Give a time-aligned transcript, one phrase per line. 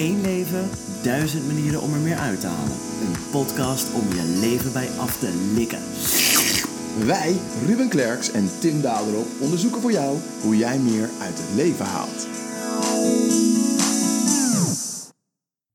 [0.00, 0.68] één leven,
[1.02, 2.76] duizend manieren om er meer uit te halen.
[3.02, 5.78] Een podcast om je leven bij af te likken.
[7.06, 7.36] Wij,
[7.66, 12.26] Ruben Klerks en Tim Daderop, onderzoeken voor jou hoe jij meer uit het leven haalt.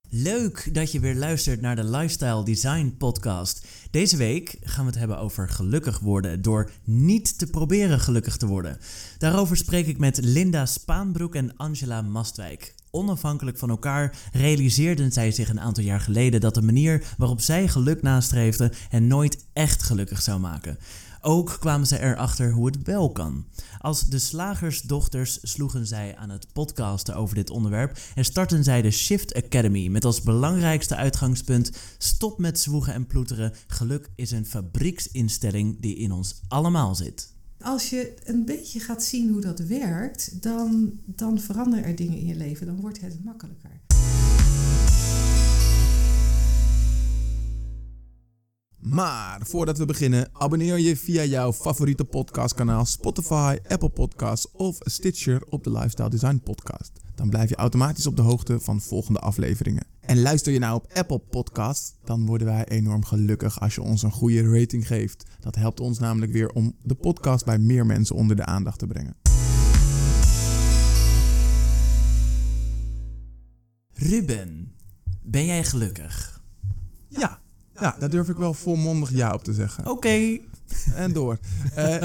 [0.09, 3.67] Leuk dat je weer luistert naar de Lifestyle Design Podcast.
[3.91, 8.47] Deze week gaan we het hebben over gelukkig worden door niet te proberen gelukkig te
[8.47, 8.77] worden.
[9.17, 12.75] Daarover spreek ik met Linda Spaanbroek en Angela Mastwijk.
[12.95, 17.67] Onafhankelijk van elkaar realiseerden zij zich een aantal jaar geleden dat de manier waarop zij
[17.67, 20.77] geluk nastreefden hen nooit echt gelukkig zou maken.
[21.21, 23.45] Ook kwamen ze erachter hoe het wel kan.
[23.79, 28.91] Als de slagersdochters sloegen zij aan het podcasten over dit onderwerp en startten zij de
[28.91, 33.53] Shift Academy met als belangrijkste uitgangspunt: stop met zwoegen en ploeteren.
[33.67, 37.34] Geluk is een fabrieksinstelling die in ons allemaal zit.
[37.65, 42.25] Als je een beetje gaat zien hoe dat werkt, dan, dan veranderen er dingen in
[42.25, 42.65] je leven.
[42.65, 43.69] Dan wordt het makkelijker.
[48.79, 55.41] Maar voordat we beginnen, abonneer je via jouw favoriete podcastkanaal Spotify, Apple Podcasts of Stitcher
[55.49, 56.91] op de Lifestyle Design Podcast.
[57.15, 59.94] Dan blijf je automatisch op de hoogte van volgende afleveringen.
[60.05, 64.03] En luister je nou op Apple Podcasts, dan worden wij enorm gelukkig als je ons
[64.03, 65.25] een goede rating geeft.
[65.39, 68.87] Dat helpt ons namelijk weer om de podcast bij meer mensen onder de aandacht te
[68.87, 69.15] brengen.
[73.93, 74.75] Ruben,
[75.21, 76.41] ben jij gelukkig?
[77.07, 77.39] Ja,
[77.73, 79.87] ja, daar durf ik wel volmondig ja op te zeggen.
[79.87, 80.39] Oké.
[80.95, 81.37] En door.
[81.77, 82.01] Uh,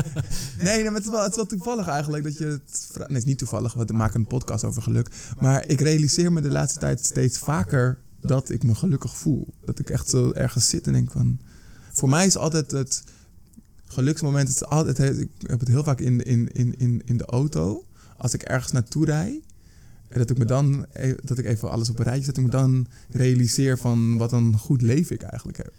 [0.63, 2.91] nee, maar het, is wel, het is wel toevallig eigenlijk dat je het...
[2.97, 5.09] Nee, het is niet toevallig, we maken een podcast over geluk.
[5.41, 9.55] Maar ik realiseer me de laatste tijd steeds vaker dat ik me gelukkig voel.
[9.65, 11.39] Dat ik echt zo ergens zit en denk van...
[11.93, 13.05] Voor mij is altijd het
[13.87, 14.49] geluksmoment...
[14.49, 17.85] Het is altijd, ik heb het heel vaak in, in, in, in de auto.
[18.17, 19.43] Als ik ergens naartoe rijd
[20.19, 22.51] dat ik me dan, e-, dat ik even alles op een rijtje zet, dat ik
[22.51, 25.73] me dan realiseer van wat een goed leven ik eigenlijk heb.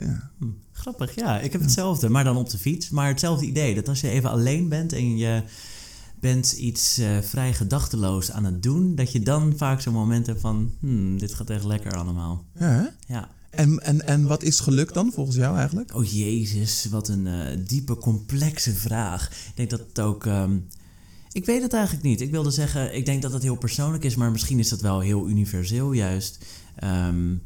[0.00, 0.30] Ja.
[0.38, 1.40] Hm, grappig, ja.
[1.40, 2.90] Ik heb hetzelfde, maar dan op de fiets.
[2.90, 5.42] Maar hetzelfde idee, dat als je even alleen bent en je
[6.20, 10.40] bent iets uh, vrij gedachteloos aan het doen, dat je dan vaak zo'n moment hebt
[10.40, 12.44] van, hmm, dit gaat echt lekker allemaal.
[12.58, 13.28] Ja, ja.
[13.50, 15.94] En, en, en wat is geluk dan volgens jou eigenlijk?
[15.94, 19.30] Oh jezus, wat een uh, diepe, complexe vraag.
[19.30, 20.24] Ik denk dat het ook...
[20.24, 20.66] Um,
[21.32, 22.20] ik weet het eigenlijk niet.
[22.20, 25.00] Ik wilde zeggen, ik denk dat het heel persoonlijk is, maar misschien is dat wel
[25.00, 26.44] heel universeel juist.
[26.84, 27.42] Um,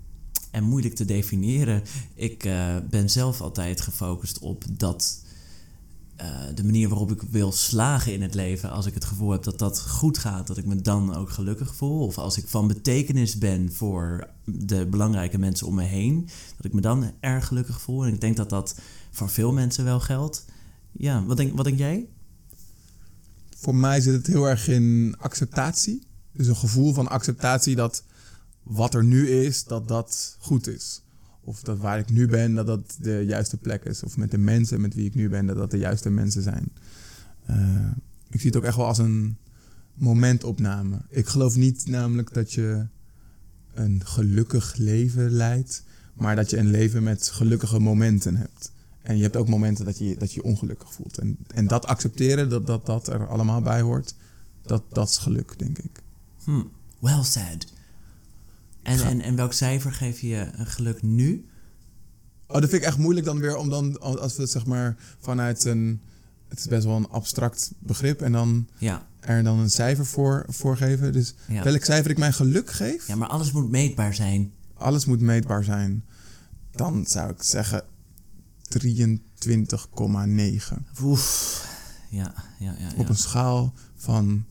[0.54, 1.82] en moeilijk te definiëren.
[2.14, 5.22] Ik uh, ben zelf altijd gefocust op dat.
[6.20, 9.42] Uh, de manier waarop ik wil slagen in het leven, als ik het gevoel heb
[9.42, 12.06] dat dat goed gaat, dat ik me dan ook gelukkig voel.
[12.06, 16.72] Of als ik van betekenis ben voor de belangrijke mensen om me heen, dat ik
[16.72, 18.04] me dan erg gelukkig voel.
[18.04, 18.78] En ik denk dat dat
[19.10, 20.44] voor veel mensen wel geldt.
[20.92, 22.08] Ja, wat denk, wat denk jij?
[23.64, 26.06] voor mij zit het heel erg in acceptatie.
[26.32, 28.04] Dus een gevoel van acceptatie dat
[28.64, 31.02] wat er nu is, dat dat goed is.
[31.40, 34.02] Of dat waar ik nu ben, dat dat de juiste plek is.
[34.02, 36.72] Of met de mensen met wie ik nu ben, dat dat de juiste mensen zijn.
[37.50, 37.90] Uh,
[38.30, 39.36] ik zie het ook echt wel als een
[39.94, 41.00] momentopname.
[41.08, 42.86] Ik geloof niet namelijk dat je
[43.74, 48.72] een gelukkig leven leidt, maar dat je een leven met gelukkige momenten hebt.
[49.02, 51.18] En je hebt ook momenten dat je dat je, ongelukkig voelt.
[51.18, 54.14] En, en dat accepteren, dat, dat dat er allemaal bij hoort,
[54.62, 56.02] dat, dat is geluk, denk ik.
[56.44, 56.70] Hmm,
[57.00, 57.72] well said.
[58.84, 61.48] En, en, en welk cijfer geef je geluk nu?
[62.46, 64.96] Oh, dat vind ik echt moeilijk dan weer om dan, als we het zeg maar
[65.18, 66.00] vanuit een,
[66.48, 69.06] het is best wel een abstract begrip en dan ja.
[69.20, 71.12] er dan een cijfer voor, voor geven.
[71.12, 73.06] Dus welk cijfer ik mijn geluk geef?
[73.06, 74.52] Ja, maar alles moet meetbaar zijn.
[74.74, 76.04] Alles moet meetbaar zijn.
[76.70, 77.84] Dan zou ik zeggen
[78.68, 78.84] 23,9.
[81.02, 81.72] Oef.
[82.10, 84.44] Ja, ja, ja, Op een schaal van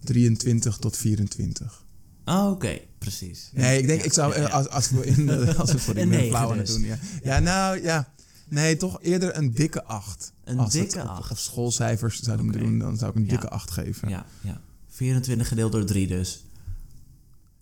[0.00, 1.83] 23 tot 24.
[2.24, 3.50] Oh, oké, precies.
[3.52, 6.54] Nee, ik denk, ik zou, Als, als we in de, als we voor die flauw
[6.54, 6.72] dus.
[6.72, 6.82] doen.
[6.82, 6.98] Ja.
[7.22, 8.12] ja, nou ja.
[8.48, 10.32] Nee, toch eerder een dikke 8.
[10.44, 11.30] Een dikke 8.
[11.30, 12.60] Of schoolcijfers zouden okay.
[12.60, 14.08] doen, dan zou ik een dikke 8 geven.
[14.08, 14.60] Ja, ja.
[14.88, 16.44] 24 gedeeld door 3 dus.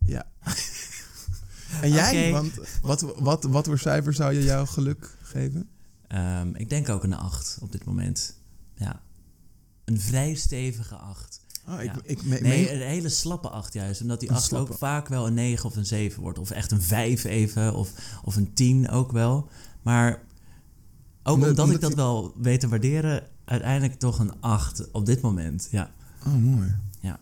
[0.07, 0.27] Ja.
[1.83, 2.33] en jij?
[2.33, 5.69] Want wat, wat, wat voor cijfer zou je jouw geluk geven?
[6.09, 8.35] Um, ik denk ook een 8 op dit moment.
[8.75, 9.03] Ja.
[9.85, 11.41] Een vrij stevige 8.
[11.69, 14.01] Oh, ik, ik, nee, een hele slappe 8 juist.
[14.01, 16.39] Omdat die 8 ook vaak wel een 9 of een 7 wordt.
[16.39, 17.75] Of echt een 5 even.
[17.75, 17.93] Of,
[18.25, 19.49] of een 10 ook wel.
[19.83, 20.23] Maar
[21.23, 25.21] ook omdat, omdat ik dat wel weet te waarderen, uiteindelijk toch een 8 op dit
[25.21, 25.69] moment.
[25.71, 25.91] Ja.
[26.27, 26.75] Oh, mooi.
[27.01, 27.19] Ja,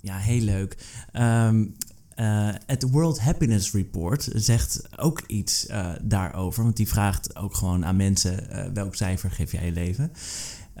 [0.00, 0.76] ja heel leuk.
[1.12, 1.74] Um,
[2.16, 6.62] uh, het World Happiness Report zegt ook iets uh, daarover.
[6.62, 10.12] Want die vraagt ook gewoon aan mensen uh, welk cijfer geef jij je leven.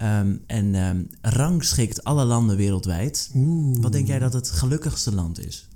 [0.02, 3.30] Um, en um, rangschikt alle landen wereldwijd.
[3.34, 3.78] Oeh.
[3.80, 5.68] Wat denk jij dat het gelukkigste land is?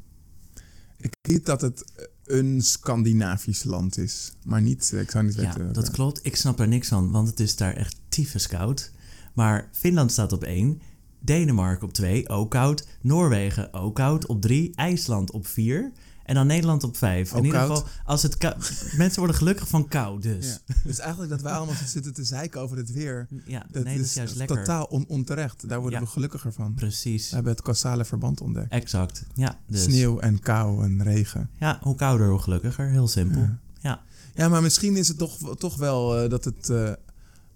[0.97, 1.85] Ik weet dat het
[2.25, 4.33] een Scandinavisch land is.
[4.45, 5.73] Maar niet, ik zou niet Ja, weten.
[5.73, 6.21] dat klopt.
[6.27, 8.93] Ik snap er niks van, want het is daar echt tyfus koud.
[9.35, 10.81] Maar Finland staat op 1,
[11.21, 12.87] Denemarken op 2, ook koud.
[13.03, 15.93] Noorwegen ook koud op 3, IJsland op 4
[16.29, 17.33] en dan Nederland op 5.
[17.33, 18.37] Ook In ieder geval, als het
[18.97, 20.61] mensen worden gelukkig van kou, dus.
[20.67, 20.75] Ja.
[20.85, 23.27] Dus eigenlijk dat wij allemaal zitten te zeiken over het weer.
[23.47, 24.57] Ja, Dat nee, dat is is juist lekker.
[24.57, 25.69] totaal on- onterecht.
[25.69, 26.05] Daar worden Ja.
[26.05, 26.75] we gelukkiger van.
[26.75, 27.29] Precies.
[27.29, 28.73] We hebben het causale verband ontdekt.
[28.73, 29.25] Exact.
[29.35, 29.83] Ja, dus.
[29.83, 31.51] Sneeuw en kou en regen.
[31.59, 32.89] Ja, hoe kouder, hoe gelukkiger.
[32.89, 33.41] Heel simpel.
[33.41, 33.59] Ja.
[33.81, 34.01] Ja.
[34.35, 36.93] Ja, maar misschien is het toch, toch wel eh, dat, het, eh,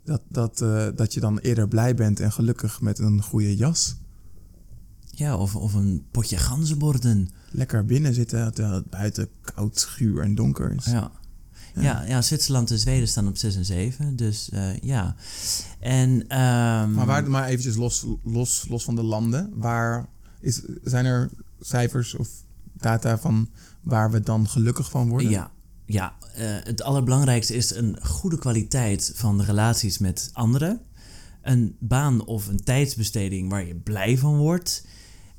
[0.04, 3.96] dat, dat, eh, dat je dan eerder blij bent en gelukkig met een goede jas.
[5.14, 7.28] Ja, of, of een potje ganzenborden.
[7.50, 10.84] Lekker binnen zitten terwijl het buiten koud, guur en donker is.
[10.84, 11.10] Ja.
[11.74, 14.16] Ja, ja, Zwitserland en Zweden staan op 6 en 7.
[14.16, 15.14] Dus eh, ja.
[15.78, 19.50] En, ehm, Maar, waar, maar eventjes los, los, los van de landen.
[19.54, 20.08] Waar
[20.40, 21.30] is, zijn er
[21.60, 22.28] cijfers of
[22.72, 23.48] data van
[23.80, 25.30] waar we dan gelukkig van worden?
[25.30, 25.50] Ja,
[25.86, 30.80] ja eh, het allerbelangrijkste is een goede kwaliteit van de relaties met anderen.
[31.42, 34.86] Een baan of een tijdsbesteding waar je blij van wordt.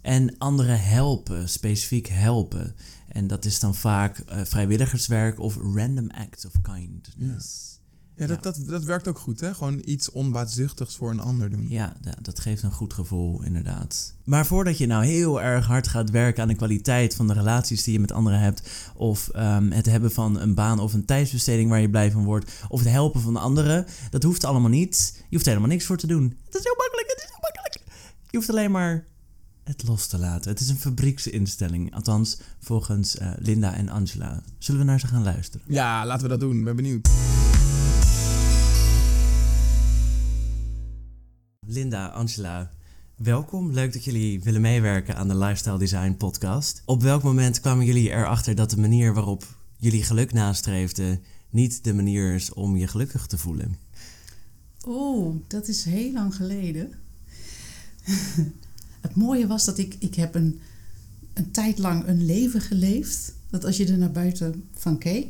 [0.03, 2.75] En anderen helpen, specifiek helpen.
[3.07, 7.71] En dat is dan vaak eh, vrijwilligerswerk of random acts of kindness.
[8.15, 9.53] Ja, dat, Dat, dat werkt ook goed, hè?
[9.53, 11.65] Gewoon iets onbaatzuchtigs voor een ander doen.
[11.69, 14.15] Ja, da- dat geeft een goed gevoel, inderdaad.
[14.23, 17.83] Maar voordat je nou heel erg hard gaat werken aan de kwaliteit van de relaties
[17.83, 21.69] die je met anderen hebt, of ehm, het hebben van een baan of een tijdsbesteding
[21.69, 25.13] waar je blij van wordt, of het helpen van anderen, dat hoeft allemaal niet.
[25.29, 26.37] Je hoeft helemaal niks voor te doen.
[26.45, 27.81] Het is heel makkelijk, het is heel makkelijk.
[28.29, 29.05] Je hoeft alleen maar
[29.63, 30.51] het los te laten.
[30.51, 34.43] Het is een fabrieksinstelling, althans volgens eh, Linda en Angela.
[34.57, 35.65] Zullen we naar ze gaan luisteren?
[35.67, 36.57] Ja, laten we dat doen.
[36.57, 37.09] Ik ben benieuwd.
[41.65, 42.71] Linda, Angela,
[43.15, 43.71] welkom.
[43.71, 46.81] Leuk dat jullie willen meewerken aan de Lifestyle Design podcast.
[46.85, 49.43] Op welk moment kwamen jullie erachter dat de manier waarop
[49.77, 53.75] jullie geluk nastreefden niet de manier is om je gelukkig te voelen?
[54.85, 56.93] Oh, dat is heel lang geleden.
[59.03, 60.59] Het mooie was dat ik, ik heb een,
[61.33, 63.33] een tijd lang een leven geleefd.
[63.49, 65.27] Dat als je er naar buiten van keek,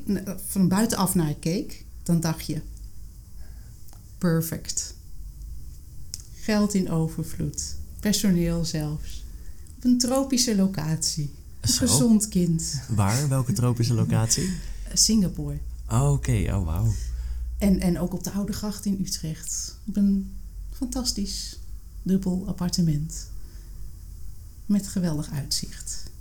[0.48, 2.62] van buitenaf naar keek, dan dacht je:
[4.18, 4.96] perfect.
[6.34, 9.24] Geld in overvloed, personeel zelfs.
[9.78, 11.32] Op een tropische locatie.
[11.60, 11.78] Een Zo.
[11.78, 12.82] gezond kind.
[12.90, 13.28] Waar?
[13.30, 14.50] Welke tropische locatie?
[14.94, 15.58] Singapore.
[15.90, 16.94] Oh, Oké, oh wauw.
[17.58, 19.78] En, en ook op de Oude Gracht in Utrecht.
[19.88, 20.34] Op een
[20.72, 21.60] fantastisch
[22.02, 23.32] dubbel appartement.
[24.74, 26.12] Met geweldig uitzicht.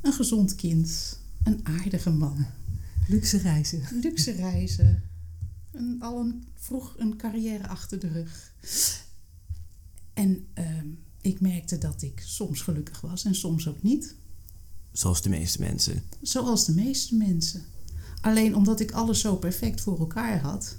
[0.00, 1.18] Een gezond kind.
[1.42, 2.46] Een aardige man.
[3.08, 3.82] Luxe reizen.
[4.02, 5.02] Luxe reizen.
[5.72, 8.54] Een, al een, vroeg een carrière achter de rug.
[10.14, 10.86] En ehm,
[11.20, 14.14] ik merkte dat ik soms gelukkig was en soms ook niet.
[14.92, 16.02] Zoals de meeste mensen.
[16.22, 17.64] Zoals de meeste mensen.
[18.20, 20.76] Alleen omdat ik alles zo perfect voor elkaar had,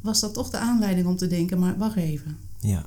[0.00, 2.38] was dat toch de aanleiding om te denken: maar wacht even.
[2.60, 2.86] Ja.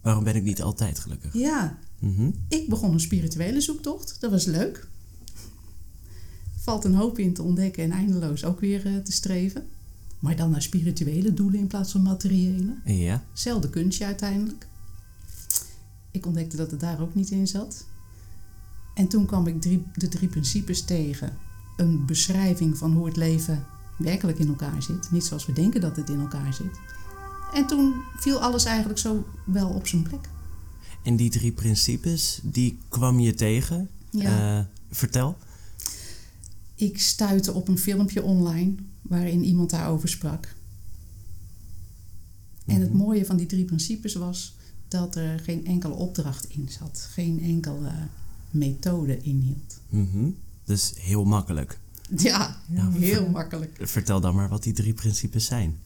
[0.00, 1.32] Waarom ben ik niet altijd gelukkig?
[1.32, 2.30] Ja, Mhm.
[2.48, 4.16] ik begon een spirituele zoektocht.
[4.20, 4.86] Dat was leuk.
[6.60, 9.66] Valt een hoop in te ontdekken en eindeloos ook weer eh, te streven.
[10.18, 12.74] Maar dan naar spirituele doelen in plaats van materiële.
[12.84, 13.24] Ja.
[13.32, 14.66] Zelfde kunstje uiteindelijk.
[16.10, 17.86] Ik ontdekte dat het daar ook niet in zat.
[18.94, 21.36] En toen kwam ik drie, de drie principes tegen.
[21.76, 23.66] Een beschrijving van hoe het leven
[23.98, 25.10] werkelijk in elkaar zit.
[25.10, 26.80] Niet zoals we denken dat het in elkaar zit.
[27.52, 30.28] En toen viel alles eigenlijk zo wel op zijn plek.
[31.04, 33.88] En die drie principes, die kwam je tegen?
[34.10, 34.58] Ja.
[34.58, 35.36] Eh, vertel.
[36.74, 40.54] Ik stuitte op een filmpje online waarin iemand daarover sprak.
[42.66, 42.98] En het Mhm.
[42.98, 44.54] mooie van die drie principes was
[44.88, 47.90] dat er geen enkele opdracht in zat, geen enkele
[48.50, 49.80] methode inhield.
[49.88, 50.28] Mhm.
[50.64, 51.78] Dus heel makkelijk.
[52.16, 53.76] Ja, Nou, heel makkelijk.
[53.80, 55.76] Vertel dan maar wat die drie principes zijn.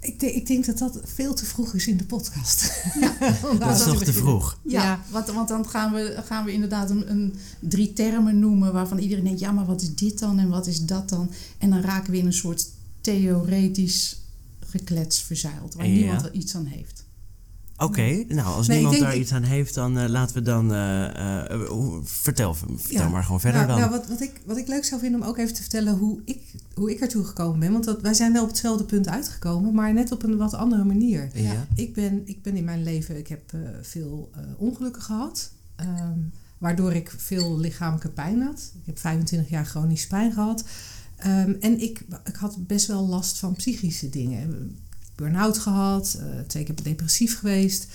[0.00, 2.72] Ik, denk- ik denk dat dat veel te vroeg is in de podcast.
[3.00, 4.58] Nou, dat is nog te vroeg.
[4.64, 5.00] Ja, Ja.
[5.10, 9.24] Want, want dan gaan we, gaan we inderdaad een, een drie termen noemen waarvan iedereen
[9.24, 11.30] denkt, ja, maar wat is dit dan en wat is dat dan?
[11.58, 12.66] En dan raken we in een soort
[13.00, 14.16] theoretisch
[14.66, 15.92] geklets verzeild, waar Ja.
[15.92, 17.04] niemand er iets aan heeft.
[17.80, 20.72] Oké, nou als Nee, niemand daar ik- iets aan heeft, dan eh, laten we dan...
[20.72, 21.60] eh, eh,
[22.02, 23.08] vertel vertel Ja.
[23.08, 23.78] maar gewoon verder nou, dan.
[23.80, 26.20] nou, wat, wat, ik, wat ik leuk zou vinden om ook even te vertellen hoe
[26.24, 26.42] ik,
[26.74, 27.72] hoe ik ertoe gekomen ben.
[27.72, 30.84] Want dat, wij zijn wel op hetzelfde punt uitgekomen, maar net op een wat andere
[30.84, 31.30] manier.
[31.34, 31.66] ja.
[31.74, 35.50] Ik ben, ik ben in mijn leven, ik heb eh, veel eh, ongelukken gehad.
[35.76, 36.18] ehm,
[36.58, 38.72] waardoor ik veel lichamelijke pijn had.
[38.80, 40.64] Ik heb 25 jaar chronisch pijn gehad.
[41.16, 44.76] Ehm, en ik, ik had best wel last van psychische dingen.
[45.20, 47.86] Burn-out gehad, eh, twee keer depressief geweest.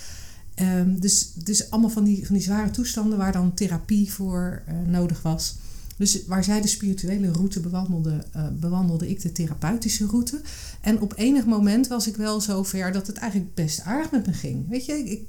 [0.54, 4.74] Ehm, dus, dus allemaal van die, van die zware toestanden waar dan therapie voor eh,
[4.86, 5.56] nodig was.
[5.96, 10.40] Dus waar zij de spirituele route bewandelde, eh, bewandelde ik de therapeutische route.
[10.80, 14.26] En op enig moment was ik wel zo ver dat het eigenlijk best aardig met
[14.26, 14.68] me ging.
[14.68, 15.20] Weet je, ik,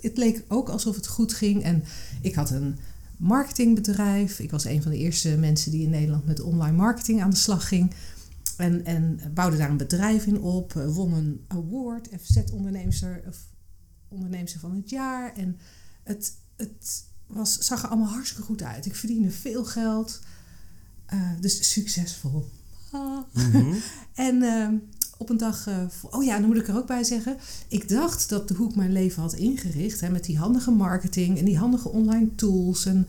[0.00, 1.62] het leek ook alsof het goed ging.
[1.62, 1.84] En
[2.20, 2.78] ik had een
[3.16, 4.38] marketingbedrijf.
[4.38, 7.36] Ik was een van de eerste mensen die in Nederland met online marketing aan de
[7.36, 7.90] slag ging.
[8.62, 10.76] En, en bouwde daar een bedrijf in op.
[10.76, 13.38] eh, Won een award, FZ-onderneemster of
[14.08, 15.32] onderneemster van het jaar.
[15.36, 15.56] En
[16.02, 18.86] het, het was, zag er allemaal hartstikke goed uit.
[18.86, 20.20] Ik verdiende veel geld.
[21.06, 22.50] eh, dus succesvol.
[22.92, 23.18] Ah.
[23.32, 23.74] Mhm.
[24.14, 24.74] En ehm,
[25.18, 27.36] op een dag, eh, vo- oh ja, dan moet ik er ook bij zeggen.
[27.68, 30.00] Ik dacht dat de Hoek mijn leven had ingericht.
[30.00, 32.86] Hè, met die handige marketing en die handige online tools.
[32.86, 33.06] En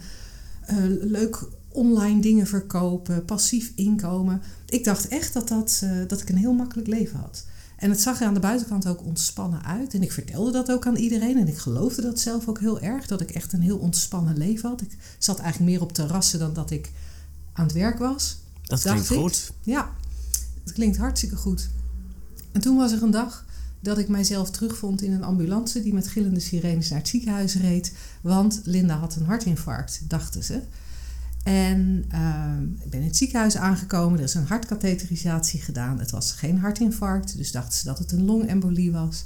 [0.66, 4.42] eh, leuk online dingen verkopen, passief inkomen.
[4.66, 7.46] Ik dacht echt dat, dat, eh, dat ik een heel makkelijk leven had.
[7.78, 9.94] En het zag er aan de buitenkant ook ontspannen uit.
[9.94, 11.38] En ik vertelde dat ook aan iedereen.
[11.38, 13.08] En ik geloofde dat zelf ook heel erg.
[13.08, 14.82] Dat ik echt een heel ontspannen leven had.
[14.82, 16.92] Ik zat eigenlijk meer op terrassen dan dat ik
[17.54, 18.38] aan het werk was.
[18.64, 19.18] Dat klinkt ik.
[19.18, 19.52] goed.
[19.62, 19.92] Ja,
[20.64, 21.70] het klinkt hartstikke goed.
[22.52, 23.46] En toen was er een dag
[23.80, 27.94] dat ik mijzelf terugvond in een ambulance die met gillende sirenes naar het ziekenhuis reed.
[28.22, 30.62] Want Linda had een hartinfarct, dachten ze.
[31.44, 34.18] En ehm, ik ben in het ziekenhuis aangekomen.
[34.18, 36.00] Er is een hartkatheterisatie gedaan.
[36.00, 39.26] Het was geen hartinfarct, dus dachten ze dat het een longembolie was.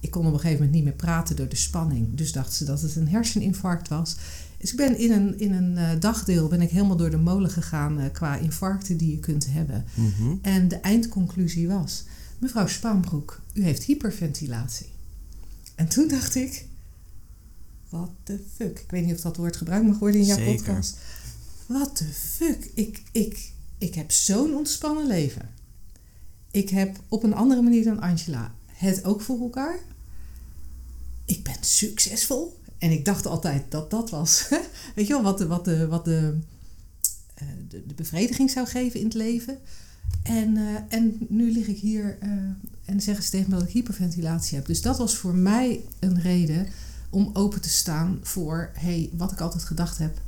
[0.00, 2.14] Ik kon op een gegeven moment niet meer praten door de spanning.
[2.14, 4.16] Dus dachten ze dat het een herseninfarct was.
[4.58, 7.50] Dus ik ben in een, in een eh, dagdeel ben ik helemaal door de molen
[7.50, 9.84] gegaan eh, qua infarcten die je kunt hebben.
[9.94, 10.34] Mhm.
[10.42, 12.04] En de eindconclusie was:
[12.38, 14.88] mevrouw Spaanbroek, u heeft hyperventilatie.
[15.74, 16.66] En toen dacht ik:
[17.88, 18.78] what the fuck?
[18.78, 20.54] Ik weet niet of dat woord gebruikt mag worden in jouw Zeker.
[20.54, 20.96] podcast.
[21.68, 22.70] What the fuck?
[22.74, 25.50] Ik, ik, ik heb zo'n ontspannen leven.
[26.50, 29.78] Ik heb op een andere manier dan Angela het ook voor elkaar.
[31.24, 32.60] Ik ben succesvol.
[32.78, 34.48] En ik dacht altijd dat dat was.
[34.94, 36.38] Weet je wel, wat de, wat de, wat de,
[37.34, 39.58] eh, de, de bevrediging zou geven in het leven.
[40.22, 42.30] En, eh, en nu lig ik hier eh,
[42.84, 44.66] en zeggen ze tegen me dat ik hyperventilatie heb.
[44.66, 46.68] Dus dat was voor mij een reden
[47.10, 48.70] om open te staan voor...
[48.74, 50.20] hey, wat ik altijd gedacht heb,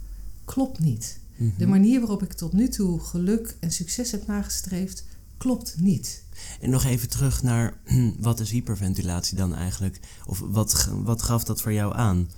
[0.44, 1.19] klopt niet.
[1.40, 1.58] Mhm.
[1.58, 5.04] De manier waarop ik tot nu toe geluk en succes heb nagestreefd,
[5.36, 6.22] klopt niet.
[6.60, 7.74] En nog even terug naar
[8.18, 10.00] wat is hyperventilatie dan eigenlijk?
[10.26, 12.28] Of wat, wat gaf dat voor jou aan?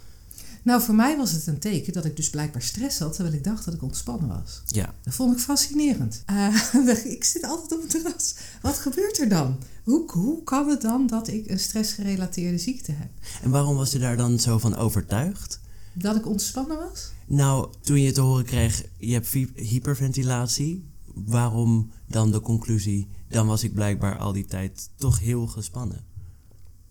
[0.65, 3.45] Nou, voor mij was het een teken dat ik dus blijkbaar stress had, terwijl ik
[3.45, 4.63] dacht dat ik ontspannen was.
[4.67, 6.23] Ja, Dat vond ik fascinerend.
[6.27, 8.35] Eh, ik zit altijd op het terras.
[8.61, 9.59] Wat gebeurt er dan?
[9.85, 13.09] Hoe, hoe kan het dan dat ik een stressgerelateerde ziekte heb?
[13.43, 15.61] en waarom was je daar dan zo van overtuigd?
[15.93, 17.13] Dat ik ontspannen was?
[17.27, 20.85] Nou, toen je te horen kreeg, je hebt hy- hyperventilatie,
[21.15, 26.05] waarom dan de conclusie, dan was ik blijkbaar al die tijd toch heel gespannen.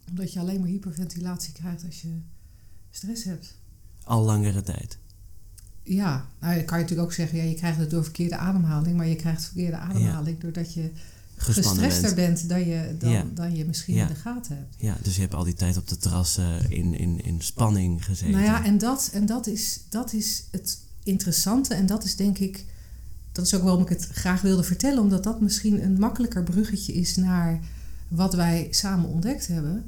[0.09, 2.19] Omdat je alleen maar hyperventilatie krijgt als je
[2.89, 3.57] stress hebt.
[4.03, 4.97] Al langere tijd.
[5.83, 8.97] Ja, nou dan kan je natuurlijk ook zeggen, ja, je krijgt het door verkeerde ademhaling,
[8.97, 10.91] maar je krijgt verkeerde ademhaling doordat je
[11.41, 12.15] gestrester bent.
[12.15, 13.25] bent, dan, je, dan, Ja.
[13.33, 14.01] dan je misschien Ja.
[14.01, 14.75] in de gaten hebt.
[14.77, 18.31] Ja, dus je hebt al die tijd op de terrassen in, in, in spanning gezeten.
[18.31, 21.73] Nou ja, en dat, en dat, is, dat is het interessante.
[21.73, 22.65] En dat is denk ik,
[23.31, 25.01] dat is ook waarom ik het graag wilde vertellen.
[25.01, 27.59] Omdat dat misschien een makkelijker bruggetje is naar
[28.07, 29.83] wat wij samen ontdekt hebben.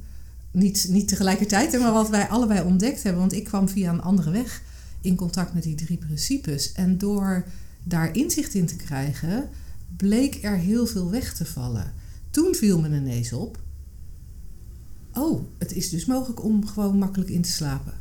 [0.52, 3.22] Niet, niet tegelijkertijd, maar wat wij allebei ontdekt hebben.
[3.22, 4.62] Want ik kwam via een andere weg
[5.02, 6.72] in contact met die drie principes.
[6.72, 7.46] En door
[7.84, 9.50] daar inzicht in te krijgen,
[9.98, 11.94] bleek er heel veel weg te vallen.
[12.30, 13.60] Toen viel me ineens op.
[15.14, 17.94] Oh, het is dus mogelijk om gewoon makkelijk in te slapen.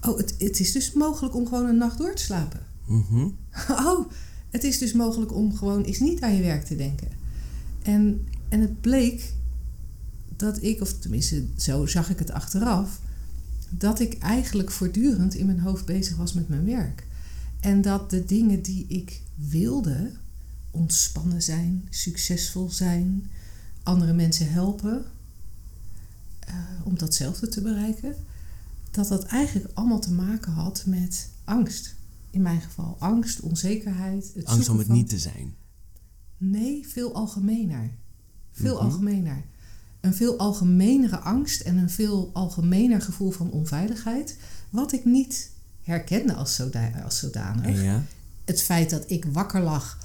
[0.00, 2.60] Oh, het, het is dus mogelijk om gewoon een nacht door te slapen.
[2.86, 3.28] Mhm.
[3.86, 4.10] Oh,
[4.50, 7.08] het is dus mogelijk om gewoon eens niet aan je werk te denken.
[7.82, 9.32] En, en het bleek
[10.36, 13.00] dat ik, of tenminste zo zag ik het achteraf,
[13.70, 17.06] dat ik eigenlijk voortdurend in mijn hoofd bezig was met mijn werk.
[17.60, 20.10] En dat de dingen die ik wilde,
[20.72, 23.30] ontspannen zijn, succesvol zijn,
[23.82, 25.04] andere mensen helpen,
[26.40, 28.14] eh, om datzelfde te bereiken,
[28.90, 31.94] dat dat eigenlijk allemaal te maken had met angst.
[32.30, 34.30] In mijn geval angst, onzekerheid.
[34.34, 35.54] Het Angst om het van- niet te zijn.
[36.36, 37.90] Nee, veel algemener.
[38.52, 38.84] Veel Mhm.
[38.84, 39.42] algemener.
[40.00, 44.36] Een veel algemenere angst en een veel algemener gevoel van onveiligheid.
[44.70, 45.50] Wat ik niet
[45.82, 47.82] herkende als, zoda- als zodanig.
[47.82, 48.02] Ja.
[48.44, 49.98] Het feit dat ik wakker lag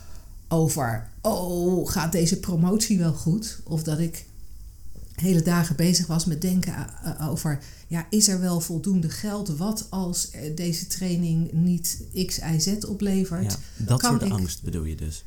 [0.48, 1.10] over...
[1.22, 3.60] oh, gaat deze promotie wel goed?
[3.64, 4.26] Of dat ik
[5.16, 7.60] hele dagen bezig was met denken eh, eh, over...
[7.88, 9.58] ja, is er wel voldoende geld?
[9.58, 13.52] Wat als deze training niet X, Y, Z oplevert?
[13.52, 13.86] ja.
[13.86, 15.24] Dat kan soort ik- angst bedoel je dus.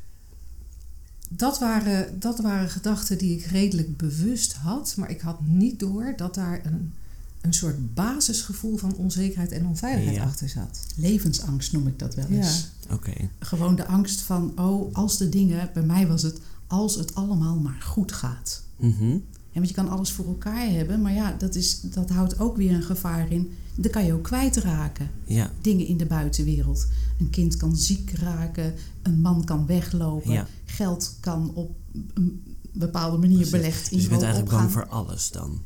[1.29, 6.13] dat waren, dat waren gedachten die ik redelijk bewust had, maar ik had niet door
[6.17, 6.93] dat daar een,
[7.41, 10.23] een soort basisgevoel van onzekerheid en onveiligheid Ja.
[10.23, 10.79] achter zat.
[10.95, 12.67] Levensangst noem ik dat wel eens.
[12.91, 13.13] Oké.
[13.39, 17.55] Gewoon de angst van, oh, als de dingen, bij mij was het, als het allemaal
[17.59, 18.63] maar goed gaat.
[18.77, 19.09] Mhm.
[19.53, 22.57] Ja, want je kan alles voor elkaar hebben, maar ja, dat, is, dat houdt ook
[22.57, 23.51] weer een gevaar in.
[23.75, 25.09] Dan kan je ook kwijtraken.
[25.25, 25.51] Ja.
[25.61, 26.87] Dingen in de buitenwereld.
[27.19, 30.47] Een kind kan ziek raken, een man kan weglopen, Ja.
[30.65, 31.75] geld kan op
[32.13, 32.43] een
[32.73, 33.51] bepaalde manier Precies.
[33.51, 34.67] belegd in Dus je bent eigenlijk opgaan.
[34.71, 35.61] bang voor alles dan.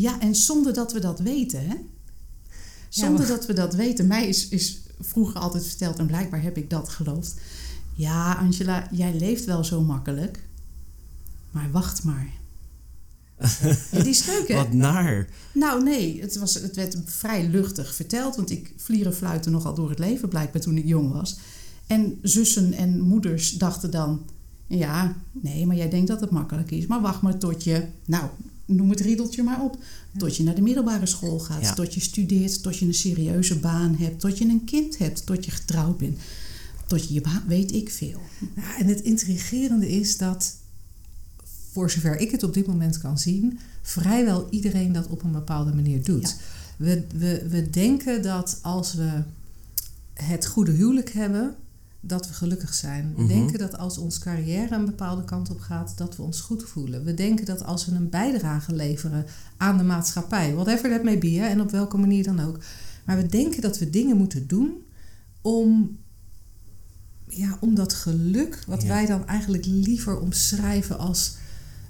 [0.00, 1.74] Ja, en zonder dat we dat weten, hè?
[2.88, 4.06] Zonder maar- dat we dat weten.
[4.06, 7.34] Mij is, is vroeger altijd verteld, en blijkbaar heb ik dat geloofd.
[7.94, 10.48] Ja, Angela, jij leeft wel zo makkelijk.
[11.50, 12.30] Maar wacht maar.
[13.90, 14.54] Ja, die is leuk, hè?
[14.54, 15.28] Wat naar.
[15.54, 18.36] Nou, nee, het, was, het werd vrij luchtig verteld.
[18.36, 21.38] Want ik vlieren fluiten nogal door het leven, blijkbaar toen ik jong was.
[21.86, 24.24] En zussen en moeders dachten dan...
[24.66, 26.86] Ja, nee, maar jij denkt dat het makkelijk is.
[26.86, 27.86] Maar wacht maar tot je...
[28.04, 28.28] Nou,
[28.66, 29.78] noem het riedeltje maar op.
[30.16, 31.62] Tot je naar de middelbare school gaat.
[31.62, 31.74] Ja.
[31.74, 32.62] Tot je studeert.
[32.62, 34.20] Tot je een serieuze baan hebt.
[34.20, 35.26] Tot je een kind hebt.
[35.26, 36.18] Tot je getrouwd bent.
[36.86, 37.42] Tot je je baan...
[37.46, 38.20] Weet ik veel.
[38.54, 40.56] Nou, en het intrigerende is dat,
[41.72, 45.74] voor zover ik het op dit moment kan zien, vrijwel iedereen dat op een bepaalde
[45.74, 46.28] manier doet.
[46.28, 46.36] Ja.
[46.84, 49.22] We, we, we denken dat als we
[50.12, 51.54] het goede huwelijk hebben,
[52.06, 53.12] dat we gelukkig zijn.
[53.16, 53.28] We Mhm.
[53.32, 57.04] denken dat als ons carrière een bepaalde kant op gaat, dat we ons goed voelen.
[57.04, 59.24] We denken dat als we een bijdrage leveren
[59.56, 62.58] aan de maatschappij, whatever that may be, hè, en op welke manier dan ook.
[63.04, 64.72] Maar we denken dat we dingen moeten doen
[65.40, 65.96] om,
[67.28, 68.88] ja, om dat geluk, wat Ja.
[68.88, 71.36] wij dan eigenlijk liever omschrijven als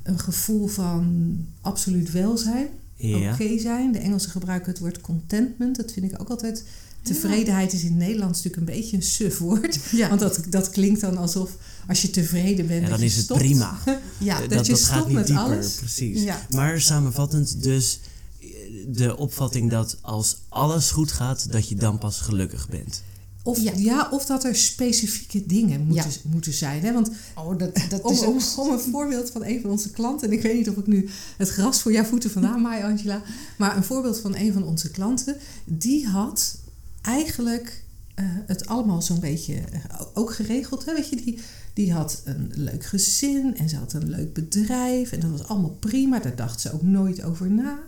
[0.02, 3.32] een gevoel van absoluut welzijn, Ja.
[3.32, 3.92] oké zijn.
[3.92, 5.76] De Engelsen gebruiken het woord contentment.
[5.76, 6.64] Dat vind ik ook altijd.
[7.06, 9.78] Tevredenheid is in het Nederlands natuurlijk een beetje een suf woord.
[9.92, 11.50] Ja, Want dat, dat klinkt dan alsof
[11.88, 12.82] als je tevreden bent.
[12.82, 13.40] Ja, dat dan je is het stopt.
[13.40, 13.78] prima.
[14.18, 15.74] ja, Eh, dat je gaat stopt niet met dieper, alles.
[15.74, 16.22] precies.
[16.22, 16.46] Ja.
[16.50, 18.00] Maar samenvattend dus
[18.40, 18.46] eh,
[18.88, 23.02] de opvatting dat als alles goed gaat, dat je dan pas gelukkig bent.
[23.42, 23.72] Of, ja.
[23.76, 24.08] Ja.
[24.10, 26.82] of dat er specifieke dingen moeten, moeten zijn.
[26.84, 26.92] Hè?
[26.92, 28.66] Want Oh, dat, dat om, is om, ook...
[28.66, 30.28] om een voorbeeld van een van onze klanten.
[30.28, 33.22] En ik weet niet of ik nu het gras voor jouw voeten vandaan maai, Angela.
[33.58, 35.36] Maar een voorbeeld van een van onze klanten.
[35.64, 36.58] Die had
[37.06, 40.84] eigenlijk eh, het allemaal zo'n beetje eh, ook geregeld.
[40.84, 40.94] Hè?
[40.94, 41.38] Weet je, die,
[41.72, 45.12] die had een leuk gezin en ze had een leuk bedrijf.
[45.12, 46.18] En dat was allemaal prima.
[46.18, 47.78] Daar dacht ze ook nooit over na.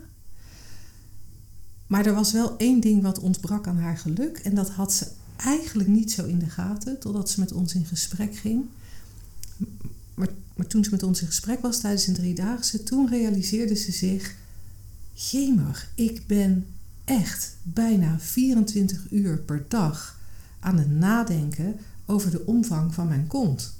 [1.87, 4.37] Maar er was wel één ding wat ontbrak aan haar geluk.
[4.37, 6.99] En dat had ze eigenlijk niet zo in de gaten.
[6.99, 8.65] Totdat ze met ons in gesprek ging.
[10.13, 13.91] Maar, maar toen ze met ons in gesprek was tijdens een driedaagse, toen realiseerde ze
[13.91, 14.35] zich:
[15.13, 16.65] Jemig, ik ben
[17.09, 20.19] echt bijna 24 uur per dag
[20.59, 23.73] aan het nadenken over de omvang van mijn kont.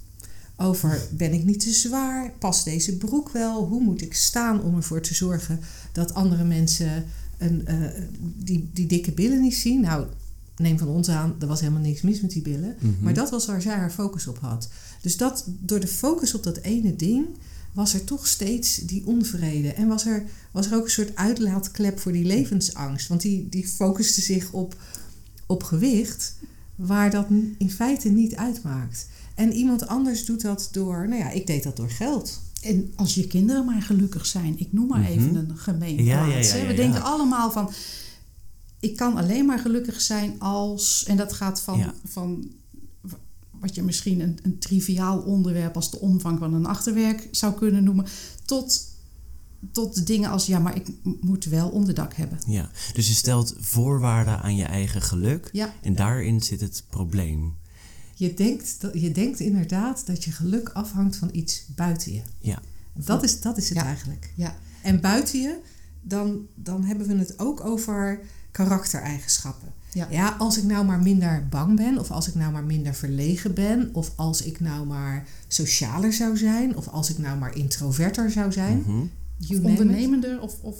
[0.56, 2.32] Over ben ik niet te zwaar?
[2.40, 3.66] Past deze broek wel?
[3.66, 5.60] Hoe moet ik staan om ervoor te zorgen
[5.92, 7.06] dat andere mensen
[7.38, 7.78] een, eh,
[8.38, 9.82] die, die dikke billen niet zien?
[9.82, 10.06] Nou,
[10.58, 12.76] neem van ons aan, er was helemaal niks mis met die billen.
[12.80, 12.94] Mhm.
[13.02, 14.70] Maar dat was waar zij haar focus op had.
[15.02, 17.28] Dus dat, door de focus op dat ene ding
[17.74, 19.74] was er toch steeds die onvrede.
[19.74, 23.08] En was er, was er ook een soort uitlaatklep voor die levensangst.
[23.08, 24.76] Want die, die focuste zich op,
[25.48, 26.36] op gewicht,
[26.76, 27.26] waar dat
[27.58, 29.08] in feite niet uitmaakt.
[29.36, 32.42] En iemand anders doet dat door, nou ja, ik deed dat door geld.
[32.62, 34.60] En als je kinderen maar gelukkig zijn.
[34.60, 35.10] Ik noem maar Mhm.
[35.12, 36.60] even een gemeen Ja, ja, plaats, ja, hè.
[36.62, 36.78] ja, We ja.
[36.82, 37.72] denken allemaal van...
[38.80, 41.04] Ik kan alleen maar gelukkig zijn als...
[41.08, 41.94] En dat gaat van, Ja.
[42.06, 42.48] van
[43.60, 45.76] wat je misschien een, een triviaal onderwerp...
[45.76, 48.06] als de omvang van een achterwerk zou kunnen noemen...
[48.46, 48.88] tot,
[49.72, 50.46] tot de dingen als...
[50.46, 50.88] Ja, maar ik
[51.22, 52.40] moet wel onderdak hebben.
[52.48, 57.54] Ja, dus je stelt voorwaarden aan je eigen geluk Ja, en daarin zit het probleem.
[58.16, 62.22] Je denkt, dat, je denkt inderdaad dat je geluk afhangt van iets buiten je.
[62.40, 62.62] Ja.
[62.94, 63.84] Dat is, dat is het Ja.
[63.84, 64.34] eigenlijk.
[64.36, 64.58] ja.
[64.82, 65.60] En buiten je,
[66.02, 68.20] dan, dan hebben we het ook over
[68.52, 69.74] karaktereigenschappen.
[69.94, 70.08] Ja.
[70.10, 73.54] ja, als ik nou maar minder bang ben, of als ik nou maar minder verlegen
[73.54, 78.32] ben, of als ik nou maar socialer zou zijn, of als ik nou maar introverter
[78.32, 78.78] zou zijn.
[78.80, 79.02] Mhm.
[79.50, 80.76] Of ondernemender of, of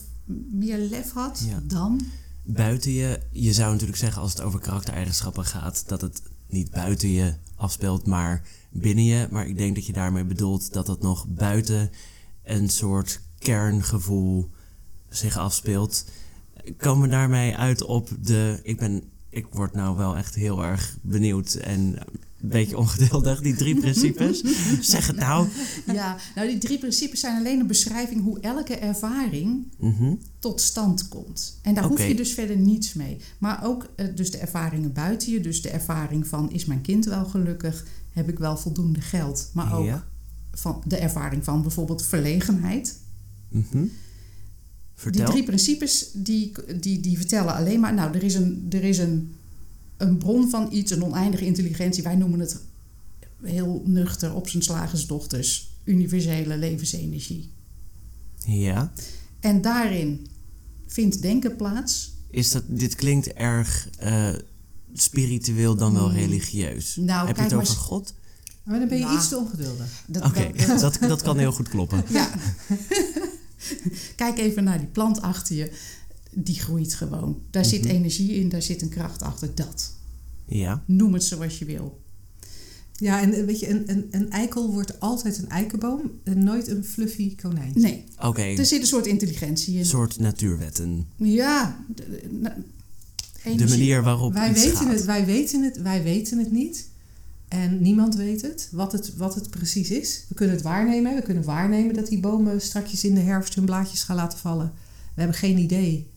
[0.52, 1.60] meer lef had, Ja.
[1.64, 2.02] dan...
[2.44, 7.10] Buiten je, je zou natuurlijk zeggen als het over karaktereigenschappen gaat, dat het niet buiten
[7.10, 9.28] je afspeelt, maar binnen je.
[9.32, 11.90] Maar ik denk dat je daarmee bedoelt dat het nog buiten
[12.44, 14.50] een soort kerngevoel
[15.10, 16.06] zich afspeelt.
[16.78, 18.60] Komen we daarmee uit op de.
[18.64, 19.04] Ik ben.
[19.30, 21.80] Ik word nou wel echt heel erg benieuwd en
[22.42, 24.42] een beetje ongeduldig, die drie principes.
[24.92, 25.48] zeg het nou.
[25.94, 30.14] Ja, nou die drie principes zijn alleen een beschrijving hoe elke ervaring Mhm.
[30.40, 31.60] tot stand komt.
[31.62, 33.18] En daar hoef je dus verder niets mee.
[33.38, 35.42] Maar ook eh, dus de ervaringen buiten je.
[35.42, 37.86] Dus de ervaring van is mijn kind wel gelukkig?
[38.14, 39.50] Heb ik wel voldoende geld?
[39.54, 40.08] Maar ook Ja.
[40.52, 43.00] van de ervaring van bijvoorbeeld verlegenheid.
[43.50, 43.86] Mhm.
[45.00, 45.24] Vertel.
[45.26, 48.98] Die drie principes die, die, die vertellen alleen maar, nou, er is, een, er is
[48.98, 49.36] een,
[49.98, 52.04] een bron van iets, een oneindige intelligentie.
[52.04, 52.60] Wij noemen het
[53.44, 57.50] heel nuchter op zijn slagersdochters universele levensenergie.
[58.46, 58.92] Ja.
[59.40, 60.28] En daarin
[60.88, 62.12] vindt denken plaats.
[62.32, 64.30] Is dat, dit klinkt erg eh,
[64.94, 66.18] spiritueel dan wel Hmm.
[66.20, 66.96] religieus.
[66.96, 68.14] Nou, Heb je kijk het maar over eens- God?
[68.64, 69.18] Maar dan ben je Nou.
[69.18, 70.04] iets te ongeduldig.
[70.08, 72.04] Dat, Oké, dat, dat kan heel goed kloppen.
[72.10, 72.30] Ja.
[74.16, 75.72] Kijk even naar die plant achter je.
[76.32, 77.42] Die groeit gewoon.
[77.50, 77.92] Daar zit Mhm.
[77.94, 79.56] energie in, daar zit een kracht achter.
[79.56, 79.94] Dat.
[80.46, 80.84] Ja.
[80.86, 82.00] Noem het zoals je wil.
[82.96, 86.68] Ja, en eh, weet je, een, een, een eikel wordt altijd een eikenboom en nooit
[86.68, 87.82] een fluffy konijntje.
[87.82, 89.80] Nee, Oké, er zit een soort intelligentie in.
[89.80, 91.08] een soort natuurwetten.
[91.16, 91.86] Ja.
[91.96, 92.56] de- de- na-
[93.44, 93.78] De energie.
[93.78, 94.94] manier waarop Wij iets weten, gaat.
[94.94, 96.89] het, wij, weten het, wij weten het niet.
[97.50, 100.26] En niemand weet het wat, het, wat het precies is.
[100.28, 101.16] We kunnen het waarnemen.
[101.16, 104.72] We kunnen waarnemen dat die bomen strakjes in de herfst hun blaadjes gaan laten vallen.
[105.14, 106.08] We hebben geen idee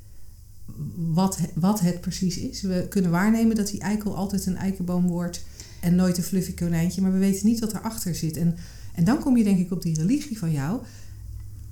[0.97, 2.61] wat, wat het precies is.
[2.61, 5.45] We kunnen waarnemen dat die eikel altijd een eikenboom wordt
[5.81, 7.03] en nooit een fluffy konijntje.
[7.03, 8.37] Maar we weten niet wat erachter zit.
[8.37, 8.57] En,
[8.95, 10.81] en dan kom je denk ik op die religie van jou.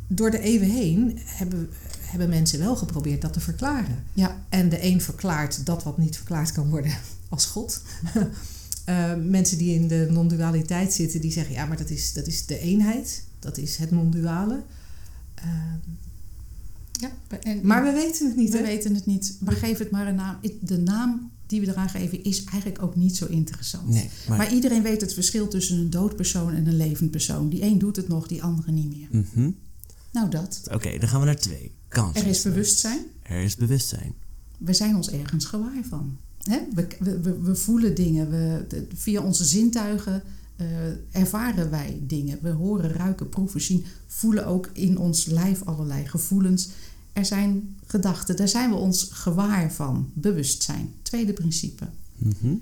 [0.07, 1.68] Door de eeuwen heen hebben,
[2.01, 4.05] hebben mensen wel geprobeerd dat te verklaren.
[4.12, 6.92] Ja, En de een verklaart dat wat niet verklaard kan worden
[7.29, 7.83] als God.
[8.90, 12.46] Eh, mensen die in de non-dualiteit zitten, die zeggen ja, maar dat is, dat is
[12.46, 14.62] de eenheid, dat is het non-duale.
[15.35, 15.44] Eh,
[16.92, 17.11] ja.
[17.40, 18.50] En, maar we weten het niet.
[18.50, 18.62] we hè?
[18.62, 19.37] weten het niet.
[19.40, 20.38] Maar geef het maar een naam.
[20.61, 23.88] De naam die we eraan geven is eigenlijk ook niet zo interessant.
[23.88, 24.38] Nee, maar...
[24.38, 27.48] Maar iedereen weet het verschil tussen een dood persoon en een levend persoon.
[27.48, 29.09] Die een doet het nog, die andere niet meer.
[29.11, 29.50] Mhm.
[30.12, 30.61] Nou dat.
[30.72, 31.72] Oké, dan gaan we naar twee.
[31.88, 32.22] Kansen.
[32.22, 33.00] Er is bewustzijn.
[33.22, 34.14] Er is bewustzijn.
[34.59, 36.18] We zijn ons ergens gewaar van.
[36.44, 38.31] We, we, voelen dingen.
[38.31, 40.22] We, via onze zintuigen
[40.57, 40.66] eh,
[41.11, 42.38] ervaren wij dingen.
[42.42, 43.85] We horen, ruiken, proeven, zien.
[44.07, 46.68] Voelen ook in ons lijf allerlei gevoelens.
[47.12, 48.37] Er zijn gedachten.
[48.37, 50.11] Daar zijn we ons gewaar van.
[50.14, 50.92] Bewustzijn.
[51.03, 51.88] Tweede principe.
[52.16, 52.55] Mhm.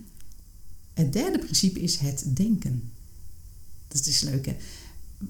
[0.95, 2.83] Het derde principe is het denken.
[3.89, 4.57] Dat is leuk hè.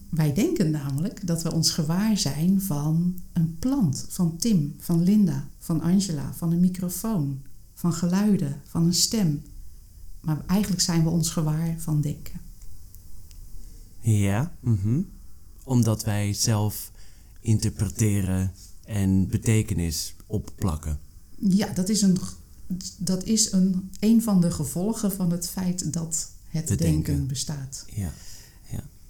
[0.08, 5.48] Wij denken namelijk dat we ons gewaar zijn van een plant, van Tim, van Linda,
[5.58, 7.42] van Angela, van een microfoon,
[7.78, 9.42] van geluiden, van een stem.
[10.20, 12.40] Maar eigenlijk zijn we ons gewaar van denken.
[14.00, 14.52] Ja.
[14.60, 15.00] mhm.
[15.64, 16.90] Omdat wij zelf
[17.40, 18.52] interpreteren
[18.84, 20.98] en betekenis opplakken.
[21.38, 22.18] Ja, dat is een,
[22.98, 26.86] dat is een, een van de gevolgen van het feit dat het denken.
[26.86, 27.26] denken.
[27.26, 27.84] bestaat.
[27.94, 28.12] Ja.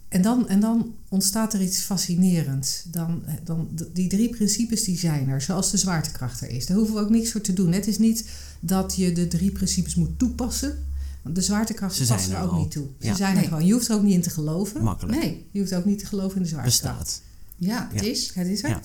[0.08, 2.82] En dan, en dan ontstaat er iets fascinerends.
[2.90, 6.66] Dan, dan, die drie principes die zijn er, zoals de zwaartekracht er is.
[6.66, 7.72] Daar hoeven we ook niks voor te doen.
[7.72, 10.78] Het is niet dat je de drie principes moet toepassen.
[11.22, 12.58] Want de zwaartekracht Ze past er er ook al.
[12.58, 12.86] niet toe.
[13.00, 13.14] Ze Ja.
[13.14, 13.66] zijn er gewoon.
[13.66, 14.82] Je hoeft er ook niet in te geloven.
[14.82, 15.18] Makkelijk.
[15.18, 16.96] Nee, Je hoeft ook niet te geloven in de zwaartekracht.
[16.98, 17.22] Bestaat.
[17.56, 18.10] ja, het Ja.
[18.10, 18.30] is.
[18.34, 18.68] Het is er.
[18.68, 18.80] Ja.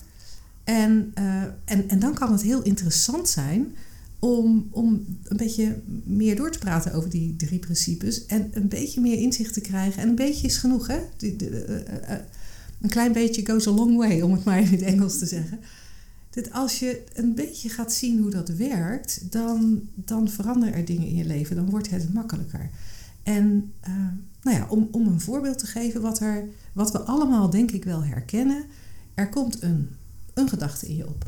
[0.64, 3.76] En, eh, en, en dan kan het heel interessant zijn
[4.20, 8.26] om, om een beetje meer door te praten over die drie principes.
[8.26, 10.02] En een beetje meer inzicht te krijgen.
[10.02, 10.98] En een beetje is genoeg, hè?
[11.18, 12.20] De- eh, eh,
[12.82, 15.60] een klein beetje goes a long way, om het maar in het Engels te zeggen.
[16.34, 21.08] Dat als je een beetje gaat zien hoe dat werkt, dan, dan veranderen er dingen
[21.08, 21.56] in je leven.
[21.56, 22.70] Dan wordt het makkelijker.
[23.24, 23.94] En eh,
[24.42, 27.84] nou ja, om, om een voorbeeld te geven, wat, er, wat we allemaal denk ik
[27.84, 28.64] wel herkennen.
[29.14, 29.90] Er komt een,
[30.34, 31.26] een gedachte in je op.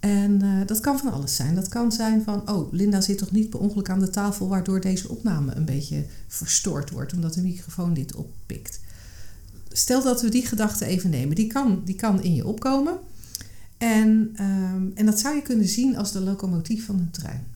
[0.00, 1.54] En eh, dat kan van alles zijn.
[1.54, 4.80] Dat kan zijn van, oh, Linda zit toch niet per ongeluk aan de tafel, waardoor
[4.80, 8.80] deze opname een beetje verstoord wordt, omdat de microfoon dit oppikt.
[9.68, 11.34] Stel dat we die gedachte even nemen.
[11.34, 12.98] Die kan, die kan in je opkomen.
[13.78, 17.46] En, ehm, en dat zou je kunnen zien als de locomotief van een trein.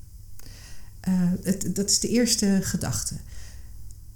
[1.00, 3.14] Eh, het, dat is de eerste gedachte.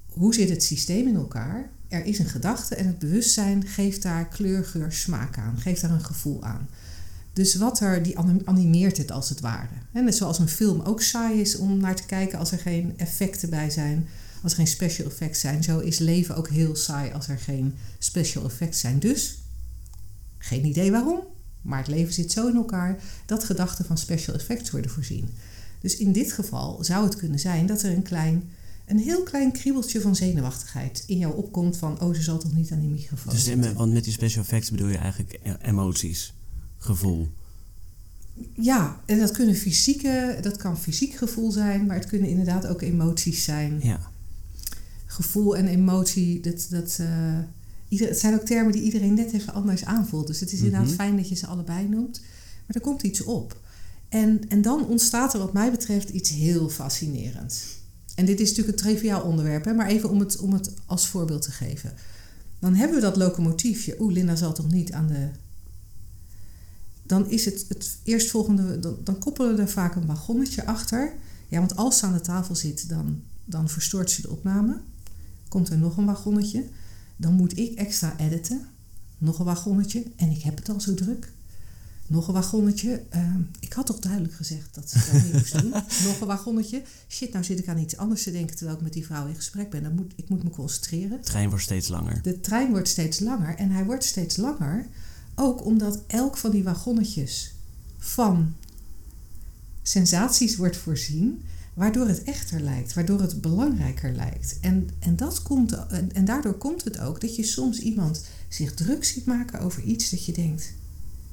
[0.07, 1.71] Hoe zit het systeem in elkaar?
[1.89, 5.59] Er is een gedachte en het bewustzijn geeft daar kleur, geur, smaak aan.
[5.59, 6.69] Geeft daar een gevoel aan.
[7.33, 9.75] Dus wat er, die anim- animeert het als het ware.
[9.93, 12.95] En net zoals een film ook saai is om naar te kijken als er geen
[12.97, 14.09] effecten bij zijn.
[14.43, 15.63] Als er geen special effects zijn.
[15.63, 18.99] Zo is leven ook heel saai als er geen special effects zijn.
[18.99, 19.39] Dus,
[20.39, 21.21] geen idee waarom.
[21.67, 25.29] Maar het leven zit zo in elkaar dat gedachten van special effects worden voorzien.
[25.81, 28.43] Dus in dit geval zou het kunnen zijn dat er een klein,
[28.87, 32.73] een heel klein kriebeltje van zenuwachtigheid in jou opkomt van, oh, ze zal toch niet
[32.73, 33.75] aan die microfoon Dus zitten.
[33.75, 36.35] want met die special effects bedoel je eigenlijk e- emoties,
[36.79, 37.29] gevoel.
[38.53, 42.83] Ja, en dat kunnen fysieke, dat kan fysiek gevoel zijn, maar het kunnen inderdaad ook
[42.83, 43.81] emoties zijn.
[43.83, 44.11] Ja.
[45.07, 47.39] Gevoel en emotie, dat, dat, eh,
[47.89, 50.27] ieder, het zijn ook termen die iedereen net even anders aanvoelt.
[50.27, 50.95] Dus het is inderdaad Mhm.
[50.95, 52.21] fijn dat je ze allebei noemt.
[52.67, 53.61] Maar er komt iets op.
[54.09, 57.65] En, en dan ontstaat er wat mij betreft iets heel fascinerends.
[58.15, 61.07] En dit is natuurlijk een triviaal onderwerp, hè, maar even om het, om het als
[61.07, 61.93] voorbeeld te geven.
[62.59, 63.97] Dan hebben we dat locomotiefje.
[64.01, 65.29] Oeh, Linda zal toch niet aan de...
[67.03, 71.13] dan is het het eerstvolgende, dan, dan koppelen we er vaak een wagonnetje achter.
[71.49, 74.81] Ja, want als ze aan de tafel zit, dan, dan verstoort ze de opname.
[75.49, 76.65] Komt er nog een wagonnetje.
[77.17, 78.67] Dan moet ik extra editen.
[79.19, 80.05] Nog een wagonnetje.
[80.17, 81.33] En ik heb het al zo druk.
[82.07, 83.03] Nog een wagonnetje.
[83.09, 85.71] Ehm, ik had toch duidelijk gezegd dat ze dat niet moest doen.
[86.07, 86.83] Nog een wagonnetje.
[87.09, 89.35] Shit, nou zit ik aan iets anders te denken terwijl ik met die vrouw in
[89.35, 89.83] gesprek ben.
[89.83, 91.11] Dan moet, ik moet me concentreren.
[91.17, 92.23] De trein wordt steeds langer.
[92.23, 94.87] De trein wordt steeds langer en hij wordt steeds langer
[95.35, 97.55] ook omdat elk van die wagonnetjes
[97.99, 98.55] van
[99.83, 101.43] sensaties wordt voorzien,
[101.77, 104.59] waardoor het echter lijkt, waardoor het belangrijker lijkt.
[104.61, 108.75] En, en, dat komt, en, en daardoor komt het ook dat je soms iemand zich
[108.75, 110.73] druk ziet maken over iets dat je denkt.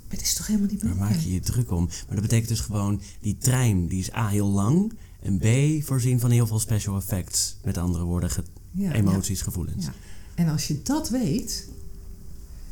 [0.08, 1.20] Het is toch helemaal niet Waar belangrijk?
[1.22, 1.86] maak je je druk om?
[1.86, 5.46] Maar dat betekent dus gewoon, die trein die is A heel lang en B
[5.86, 7.56] voorzien van heel veel special effects.
[7.64, 9.86] Met andere woorden, ge- Ja, emoties, gevoelens.
[9.86, 9.94] Ja.
[10.36, 11.68] En als je dat weet,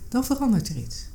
[0.09, 1.05] dan verandert er iets.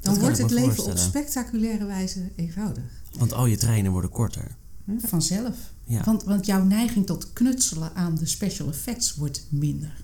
[0.00, 3.02] Dan wordt het leven op spectaculaire wijze eenvoudig.
[3.18, 4.56] Want al je treinen worden korter.
[4.98, 5.56] Vanzelf.
[5.86, 6.04] Ja.
[6.04, 10.02] Want, want jouw neiging tot knutselen aan de special effects wordt minder.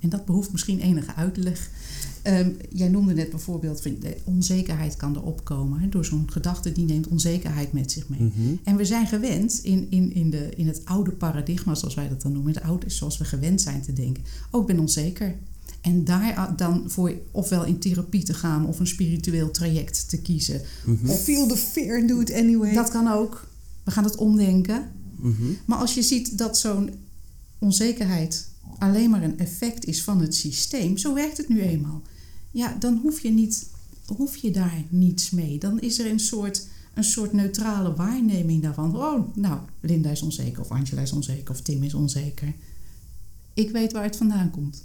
[0.00, 1.70] En dat behoeft misschien enige uitleg.
[2.22, 5.80] Ehm, jij noemde net bijvoorbeeld, van de onzekerheid kan erop komen.
[5.80, 8.20] Hè, door zo'n gedachte die neemt onzekerheid met zich mee.
[8.20, 8.54] Mhm.
[8.64, 12.22] En we zijn gewend in, in, in, de, in het oude paradigma, zoals wij dat
[12.22, 14.24] dan noemen, het oude, zoals we gewend zijn te denken.
[14.50, 15.34] Oh, ik ben onzeker.
[15.80, 20.60] En daar dan voor ofwel in therapie te gaan of een spiritueel traject te kiezen.
[20.84, 21.10] Mhm.
[21.10, 22.74] Of Feel the fear and do it anyway.
[22.74, 23.46] dat kan ook.
[23.84, 24.90] We gaan het omdenken.
[25.22, 25.52] Mhm.
[25.64, 26.90] Maar als je ziet dat zo'n
[27.58, 32.02] onzekerheid alleen maar een effect is van het systeem, zo werkt het nu eenmaal.
[32.50, 33.66] Ja, dan hoef je, niet,
[34.06, 35.58] hoef je daar niets mee.
[35.58, 38.96] Dan is er een soort, een soort neutrale waarneming daarvan.
[38.96, 42.54] Oh, nou, Linda is onzeker, of Angela is onzeker, of Tim is onzeker.
[43.54, 44.84] Ik weet waar het vandaan komt.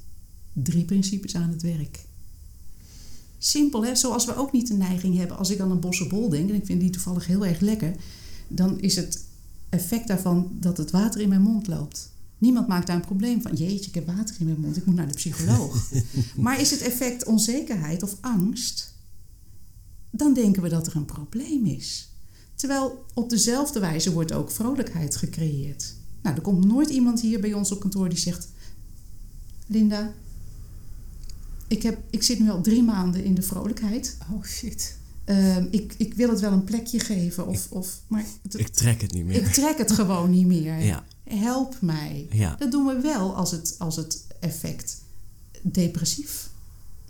[0.53, 2.05] Drie principes aan het werk.
[3.37, 3.95] Simpel, hè?
[3.95, 6.65] Zoals we ook niet de neiging hebben als ik aan een bossenbol denk, en ik
[6.65, 7.95] vind die toevallig heel erg lekker,
[8.47, 9.26] dan is het
[9.69, 12.11] effect daarvan dat het water in mijn mond loopt.
[12.37, 13.55] Niemand maakt daar een probleem van.
[13.55, 15.91] Jeetje, ik heb water in mijn mond, ik moet naar de psycholoog.
[16.35, 18.93] maar is het effect onzekerheid of angst,
[20.11, 22.09] dan denken we dat er een probleem is.
[22.55, 25.95] Terwijl op dezelfde wijze wordt ook vrolijkheid gecreëerd.
[26.21, 28.49] Nou, er komt nooit iemand hier bij ons op kantoor die zegt:
[29.67, 30.13] Linda,
[31.67, 34.17] ik, heb, ik zit nu al drie maanden in de vrolijkheid.
[34.31, 34.97] Oh shit.
[35.27, 39.11] Ehm, ik, ik wil het wel een plekje geven, of, of, maar Ik trek het
[39.13, 39.35] niet meer.
[39.35, 40.77] ik trek het gewoon niet meer.
[40.85, 42.27] Ja, Help mij.
[42.31, 42.55] ja.
[42.59, 45.01] Dat doen we wel als het, als het effect
[45.61, 46.49] depressief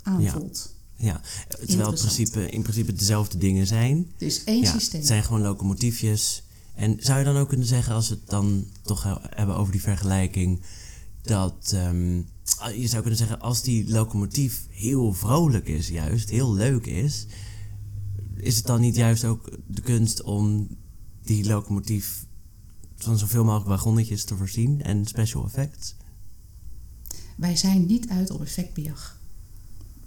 [0.04, 0.74] aanvoelt.
[0.96, 1.22] ja.
[1.48, 2.02] Terwijl het Interessant.
[2.16, 3.98] principe, in principe dezelfde dingen zijn.
[4.14, 5.00] Het is één ja, systeem.
[5.00, 6.44] Het zijn gewoon locomotiefjes.
[6.76, 9.72] En zou je dan ook kunnen zeggen, als we het dan toch he- hebben over
[9.72, 10.60] die vergelijking,
[11.22, 12.16] dat ehm,
[12.82, 17.26] je zou kunnen zeggen, als die locomotief heel vrolijk is, juist heel leuk is,
[18.40, 20.68] is het dan niet juist ook de kunst om
[21.24, 22.26] die locomotief
[22.96, 25.96] van zoveel mogelijk wagonnetjes te voorzien en special effects?
[27.38, 29.20] Wij zijn niet uit op effectbejag.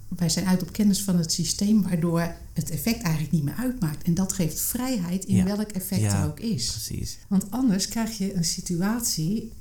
[0.07, 4.03] Wij zijn uit op kennis van het systeem, waardoor het effect eigenlijk niet meer uitmaakt.
[4.03, 5.43] En dat geeft vrijheid in Ja.
[5.43, 6.21] welk effect Ja.
[6.23, 6.71] er ook is.
[6.71, 7.17] Precies.
[7.27, 9.51] Want anders krijg je een situatie.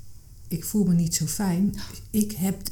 [0.49, 1.75] Ik voel me niet zo fijn.
[2.11, 2.63] Ik heb.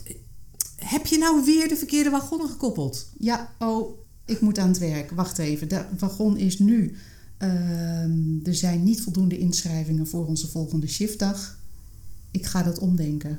[0.76, 3.11] Heb je nou weer de verkeerde wagonnen gekoppeld?
[3.18, 5.10] Ja, oh, ik moet aan het werk.
[5.10, 6.96] Wacht even, de wagon is nu.
[7.38, 11.58] ehm, er zijn niet voldoende inschrijvingen voor onze volgende shiftdag.
[12.30, 13.38] Ik ga dat omdenken.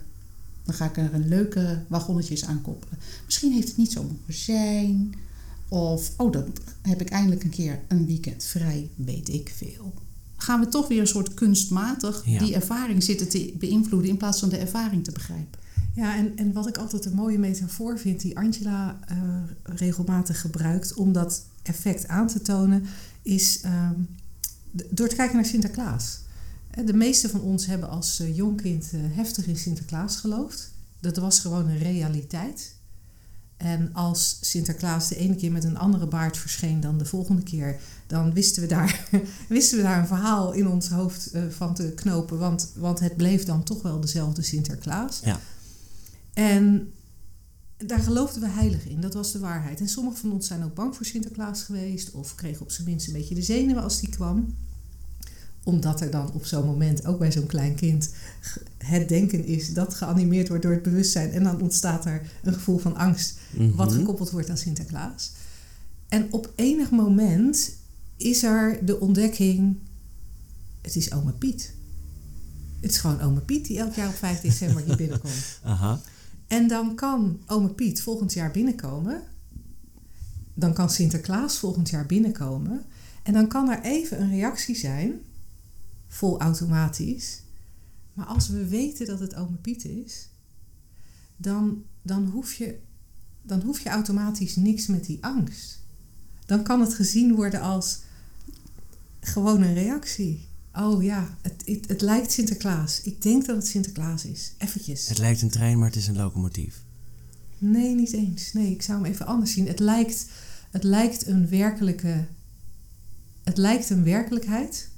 [0.63, 2.97] Dan ga ik er een leuke wagonnetjes aan koppelen.
[3.25, 5.13] Misschien heeft het niet zo moeten zijn.
[5.69, 6.45] Of, oh, dan
[6.81, 8.89] heb ik eindelijk een keer een weekend vrij.
[8.95, 9.93] Weet ik veel.
[10.37, 12.39] Gaan we toch weer een soort kunstmatig Ja.
[12.39, 15.59] die ervaring zitten te beïnvloeden in plaats van de ervaring te begrijpen.
[15.93, 19.17] Ja, en, en wat ik altijd een mooie metafoor vind, die Angela eh,
[19.63, 22.85] regelmatig gebruikt om dat effect aan te tonen,
[23.21, 23.93] is ehm,
[24.89, 26.19] door te kijken naar Sinterklaas.
[26.71, 30.71] Eh, De meeste van ons hebben als eh, jong kind heftig in Sinterklaas geloofd.
[30.99, 32.77] Dat was gewoon een realiteit.
[33.57, 37.79] En als Sinterklaas de ene keer met een andere baard verscheen dan de volgende keer,
[38.07, 39.07] dan wisten we daar,
[39.49, 42.37] wisten we daar een verhaal in ons hoofd van te knopen.
[42.37, 45.19] Want, want het bleef dan toch wel dezelfde Sinterklaas.
[45.23, 45.39] Ja.
[46.33, 46.93] En
[47.77, 49.79] daar geloofden we heilig in, dat was de waarheid.
[49.79, 53.07] En sommigen van ons zijn ook bang voor Sinterklaas geweest, of kregen op zijn minst
[53.07, 54.55] een beetje de zenuwen als die kwam.
[55.63, 58.13] Omdat er dan op zo'n moment, ook bij zo'n klein kind,
[58.77, 61.31] het denken is dat geanimeerd wordt door het bewustzijn.
[61.31, 63.37] En dan ontstaat er een gevoel van angst,
[63.75, 63.99] wat Mhm.
[63.99, 65.31] gekoppeld wordt aan Sinterklaas.
[66.07, 67.71] En op enig moment
[68.17, 69.77] is er de ontdekking:
[70.81, 71.73] het is Oma Piet.
[72.79, 75.59] Het is gewoon Oma Piet die elk jaar op 5 december hier binnenkomt.
[75.63, 76.01] Aha.
[76.49, 79.23] En dan kan ome Piet volgend jaar binnenkomen.
[80.53, 82.85] dan kan Sinterklaas volgend jaar binnenkomen.
[83.23, 85.21] En dan kan er even een reactie zijn,
[86.07, 87.41] vol automatisch.
[88.13, 90.29] Maar als we weten dat het ome Piet is,
[91.35, 92.79] dan, dan, hoef je,
[93.41, 95.79] dan hoef je automatisch niks met die angst.
[96.45, 97.99] Dan kan het gezien worden als
[99.19, 100.48] gewoon een reactie.
[100.75, 103.01] Oh ja, het, het, het lijkt Sinterklaas.
[103.01, 104.53] Ik denk dat het Sinterklaas is.
[104.57, 105.07] Eventjes.
[105.07, 106.83] Het lijkt een trein, maar het is een locomotief.
[107.57, 108.53] Nee, niet eens.
[108.53, 109.67] Nee, ik zou hem even anders zien.
[109.67, 110.25] Het lijkt,
[110.71, 112.25] het lijkt een werkelijke.
[113.43, 114.89] Het lijkt een werkelijkheid,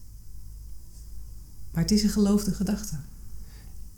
[1.72, 2.96] maar het is een geloofde gedachte.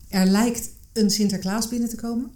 [0.08, 2.32] Er lijkt een Sinterklaas binnen te komen,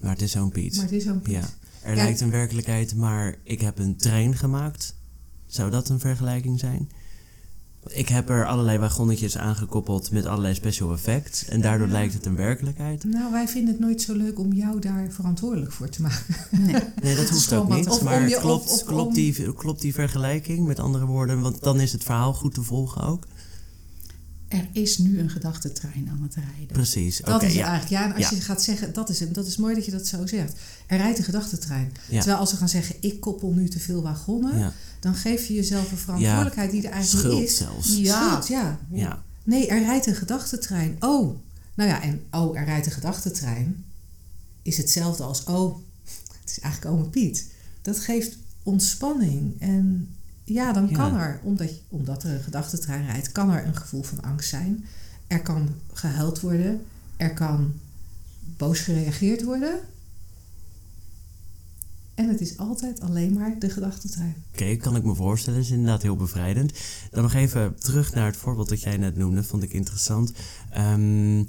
[0.00, 0.74] Maar het is zo'n Piet.
[0.74, 1.32] maar het is zo'n Piet.
[1.34, 1.48] Ja.
[1.82, 2.02] Er Ja.
[2.02, 4.94] lijkt een werkelijkheid, maar ik heb een trein gemaakt.
[5.46, 6.88] Zou dat een vergelijking zijn?
[7.88, 11.44] Ik heb er allerlei wagonnetjes aangekoppeld met allerlei special effects.
[11.44, 11.92] En daardoor Ja.
[11.92, 13.04] lijkt het een werkelijkheid.
[13.04, 16.34] Nou, wij vinden het nooit zo leuk om jou daar verantwoordelijk voor te maken.
[16.50, 16.82] Nee.
[17.02, 18.02] Nee, dat hoeft ook niet.
[18.02, 21.40] maar je- of- klopt, of klopt, om- die, klopt die vergelijking met andere woorden?
[21.40, 23.24] Want dan is het verhaal goed te volgen ook.
[24.54, 26.66] Er is nu een gedachtentrein aan het rijden.
[26.72, 27.20] Precies.
[27.20, 27.66] Oké, Dat is het ja.
[27.68, 27.90] eigenlijk.
[28.02, 28.36] Ja, en als Ja.
[28.36, 29.34] je gaat zeggen, dat is het.
[29.34, 30.58] Dat is mooi dat je dat zo zegt.
[30.86, 31.92] Er rijdt een gedachtentrein.
[32.08, 32.18] Ja.
[32.18, 34.72] Terwijl als we gaan zeggen, ik koppel nu te veel wagonnen, ja.
[35.00, 37.56] dan geef je jezelf een verantwoordelijkheid die er eigenlijk Schuld niet is.
[37.56, 37.96] zelfs.
[37.96, 38.26] Ja.
[38.26, 38.78] Schuld, ja.
[38.90, 39.22] Ja.
[39.44, 40.96] Nee, er rijdt een gedachtentrein.
[41.00, 41.36] Oh,
[41.74, 43.84] nou ja, en oh, er rijdt een gedachtentrein
[44.62, 45.76] is hetzelfde als oh,
[46.40, 47.46] het is eigenlijk ome Piet.
[47.82, 49.60] Dat geeft ontspanning.
[49.60, 50.08] En
[50.44, 50.94] ja, dan Ja.
[50.96, 54.84] kan er, omdat, omdat er een gedachtentrein rijdt, kan er een gevoel van angst zijn.
[55.26, 56.84] Er kan gehuild worden.
[57.16, 57.72] Er kan
[58.56, 59.80] boos gereageerd worden.
[62.14, 64.34] En het is altijd alleen maar de gedachtentrein.
[64.52, 65.60] Oké, kan ik me voorstellen.
[65.60, 66.72] is inderdaad heel bevrijdend.
[67.10, 69.44] Dan nog even terug naar het voorbeeld dat jij net noemde.
[69.44, 70.32] Vond ik interessant.
[70.70, 71.44] Ehm,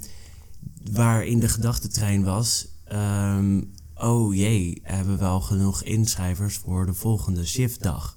[0.92, 2.68] waarin de gedachtentrein was...
[2.84, 3.60] ehm,
[3.94, 8.16] oh jee, hebben we wel genoeg inschrijvers voor de volgende shiftdag?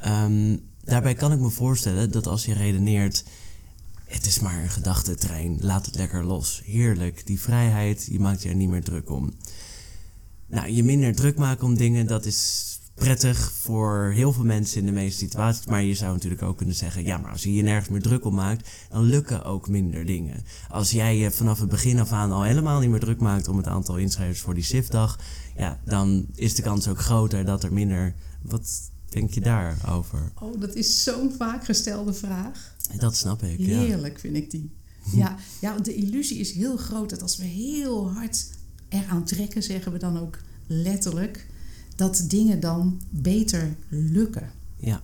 [0.00, 3.24] Ehm, daarbij kan ik me voorstellen dat als je redeneert...
[4.04, 6.62] Het is maar een gedachtentrein, laat het lekker los.
[6.64, 9.32] Heerlijk, die vrijheid, je maakt je er niet meer druk om.
[10.46, 14.86] Nou, je minder druk maken om dingen, dat is prettig voor heel veel mensen in
[14.86, 15.66] de meeste situaties.
[15.66, 18.24] Maar je zou natuurlijk ook kunnen zeggen: ja, maar als je je nergens meer druk
[18.24, 20.44] om maakt, dan lukken ook minder dingen.
[20.68, 23.56] Als jij je vanaf het begin af aan al helemaal niet meer druk maakt om
[23.56, 25.18] het aantal inschrijvers voor die shiftdag,
[25.56, 28.14] ja, dan is de kans ook groter dat er minder.
[28.42, 30.32] Wat denk je daarover?
[30.40, 32.76] Oh, dat is zo'n vaak gestelde vraag.
[32.96, 33.58] Dat snap ik.
[33.58, 33.78] Ja.
[33.78, 34.70] Heerlijk vind ik die.
[35.12, 38.46] Ja, ja, want de illusie is heel groot dat als we heel hard
[38.88, 41.46] eraan trekken, zeggen we dan ook letterlijk,
[41.96, 44.50] dat dingen dan beter lukken.
[44.76, 45.02] Ja.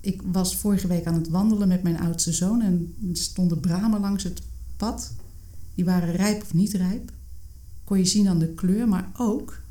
[0.00, 4.24] Ik was vorige week aan het wandelen met mijn oudste zoon en stonden bramen langs
[4.24, 4.42] het
[4.76, 5.12] pad.
[5.74, 7.12] Die waren rijp of niet rijp.
[7.84, 9.62] Kon je zien aan de kleur, maar ook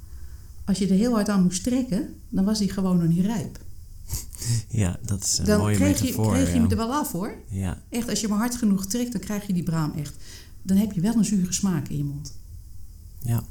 [0.65, 3.59] als je er heel hard aan moest trekken, dan was die gewoon nog niet rijp.
[4.81, 6.31] ja, dat is een Dan mooie kreeg je, metafoor.
[6.33, 6.61] kreeg je ja.
[6.61, 7.33] hem er wel af hoor.
[7.49, 7.81] ja.
[7.89, 10.13] Echt, als je maar hard genoeg trekt, dan krijg je die braam echt.
[10.61, 12.33] Dan heb je wel een zure smaak in je mond.
[13.23, 13.43] ja.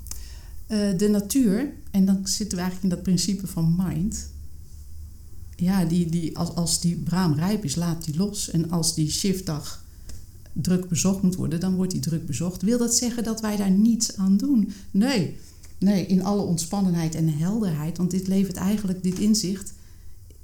[0.66, 4.30] Eh, de natuur, en dan zitten we eigenlijk in dat principe van mind.
[5.56, 8.50] Ja, die, die, als, als die braam rijp is, laat die los.
[8.50, 9.84] En als die shiftdag
[10.52, 12.62] druk bezocht moet worden, dan wordt die druk bezocht.
[12.62, 14.72] Wil dat zeggen dat wij daar niets aan doen?
[14.90, 15.36] Nee.
[15.78, 17.96] Nee, in alle ontspannenheid en helderheid.
[17.96, 19.72] Want dit levert eigenlijk, dit inzicht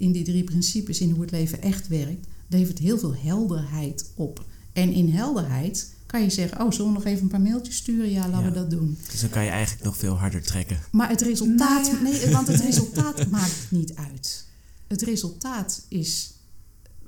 [0.05, 4.45] in die drie principes, in hoe het leven echt werkt, levert heel veel helderheid op.
[4.73, 8.11] En in helderheid kan je zeggen, oh, zullen we nog even een paar mailtjes sturen?
[8.11, 8.49] Ja, laten Ja.
[8.49, 8.99] we dat doen.
[9.11, 10.79] Dus dan kan je eigenlijk nog veel harder trekken.
[10.91, 12.03] Maar het resultaat, Nou ja.
[12.03, 14.45] nee, want het resultaat maakt niet uit.
[14.87, 16.33] Het resultaat is,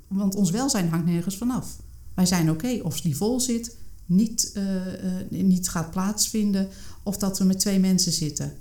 [0.07, 1.77] want ons welzijn hangt nergens vanaf.
[2.13, 6.67] Wij zijn oké of die vol zit, niet, eh, eh, niet gaat plaatsvinden,
[7.03, 8.53] of dat we met twee mensen zitten.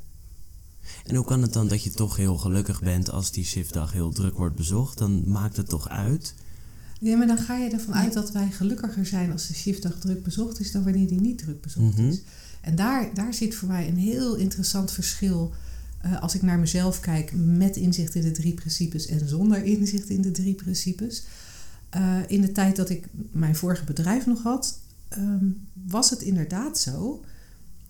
[1.05, 4.12] En hoe kan het dan dat je toch heel gelukkig bent als die shiftdag heel
[4.12, 4.99] druk wordt bezocht?
[4.99, 6.35] Dan maakt het toch uit?
[7.01, 10.22] Ja, maar dan ga je ervan uit dat wij gelukkiger zijn als de shiftdag druk
[10.22, 12.09] bezocht is dan wanneer die niet druk bezocht Mhm.
[12.09, 12.20] is.
[12.61, 15.53] En daar, daar zit voor mij een heel interessant verschil
[16.01, 20.08] eh, als ik naar mezelf kijk met inzicht in de drie principes en zonder inzicht
[20.08, 21.25] in de drie principes.
[21.90, 25.44] Eh, in de tijd dat ik mijn vorige bedrijf nog had, ehm,
[25.87, 27.25] was het inderdaad zo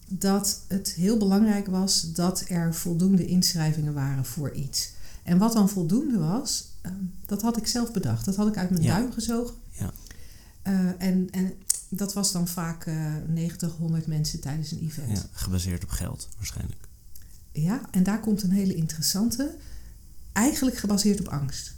[0.08, 4.90] dat het heel belangrijk was dat er voldoende inschrijvingen waren voor iets.
[5.22, 6.94] En wat dan voldoende was, ehm,
[7.26, 8.24] dat had ik zelf bedacht.
[8.24, 8.98] Dat had ik uit mijn Ja.
[8.98, 9.54] duim gezogen.
[9.70, 9.92] Ja.
[10.62, 11.52] Eh, en, en
[11.88, 12.94] dat was dan vaak eh
[13.26, 15.16] 90, 100 mensen tijdens een event.
[15.18, 16.88] Ja, gebaseerd op geld waarschijnlijk.
[17.52, 19.56] Ja, en daar komt een hele interessante.
[20.32, 21.74] Eigenlijk gebaseerd op angst.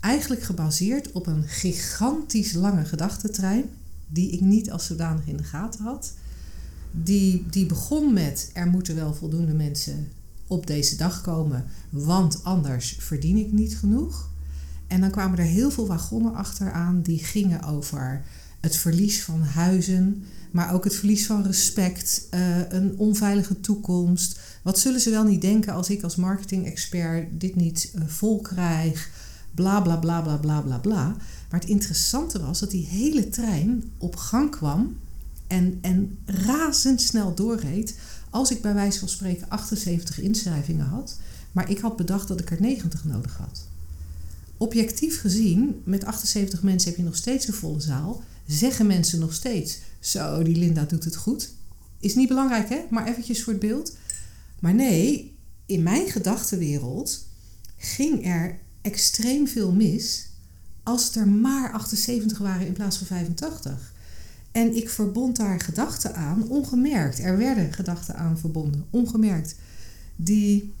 [0.00, 3.64] Eigenlijk gebaseerd op een gigantisch lange gedachtentrein,
[4.08, 6.12] die ik niet als zodanig in de gaten had.
[6.92, 10.08] Die, die begon met: er moeten wel voldoende mensen
[10.46, 14.30] op deze dag komen, want anders verdien ik niet genoeg.
[14.86, 18.22] En dan kwamen er heel veel wagonnen achteraan die gingen over
[18.60, 24.40] het verlies van huizen, maar ook het verlies van respect, uh, een onveilige toekomst.
[24.62, 29.10] Wat zullen ze wel niet denken als ik als marketing-expert dit niet uh, vol krijg?
[29.54, 31.16] Bla bla bla bla bla bla bla.
[31.50, 34.96] Maar het interessante was dat die hele trein op gang kwam
[35.52, 37.94] en, en razendsnel doorreed.
[38.30, 41.18] Als ik bij wijze van spreken 78 inschrijvingen had,
[41.52, 43.66] maar ik had bedacht dat ik er 90 nodig had.
[44.56, 48.22] Objectief gezien, met 78 mensen heb je nog steeds een volle zaal.
[48.46, 51.50] Zeggen mensen nog steeds: Zo, die Linda doet het goed.
[52.00, 52.80] Is niet belangrijk, hè?
[52.90, 53.96] Maar eventjes voor het beeld.
[54.60, 55.36] Maar nee,
[55.66, 57.26] in mijn gedachtenwereld
[57.76, 60.26] ging er extreem veel mis
[60.82, 63.91] als het er maar 78 waren in plaats van 85.
[64.52, 67.18] En ik verbond daar gedachten aan, ongemerkt.
[67.18, 69.54] Er werden gedachten aan verbonden, ongemerkt.
[70.16, 70.72] Die,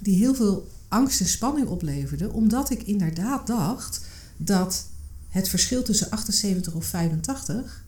[0.00, 4.00] die heel veel angst en spanning opleverden, omdat ik inderdaad dacht
[4.36, 4.86] dat
[5.28, 7.84] het verschil tussen 78 of 85.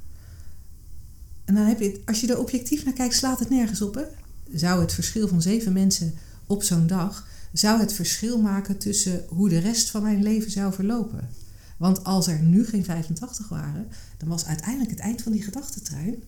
[1.45, 3.95] En dan heb je, als je er objectief naar kijkt, slaat het nergens op.
[3.95, 4.03] Hè?
[4.53, 6.15] Zou het verschil van zeven mensen
[6.47, 10.73] op zo'n dag, zou het verschil maken tussen hoe de rest van mijn leven zou
[10.73, 11.29] verlopen?
[11.77, 16.23] Want als er nu geen 85 waren, dan was uiteindelijk het eind van die gedachtentrein,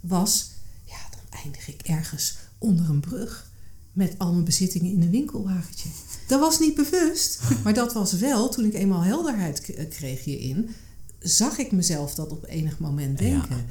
[0.00, 0.50] was,
[0.84, 3.52] ja, dan eindig ik ergens onder een brug
[3.92, 5.88] met al mijn bezittingen in een winkelwagentje.
[6.26, 10.70] Dat was niet bewust, maar dat was wel, toen ik eenmaal helderheid eh, kreeg hierin,
[11.18, 13.66] zag ik mezelf dat op enig moment denken.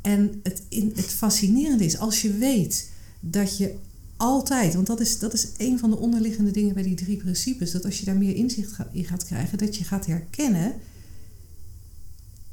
[0.00, 3.74] En het, in, het fascinerende is, als je weet dat je
[4.18, 7.70] altijd, want dat is, dat is een van de onderliggende dingen bij die drie principes,
[7.70, 10.74] dat als je daar meer inzicht in gaat krijgen, dat je gaat herkennen,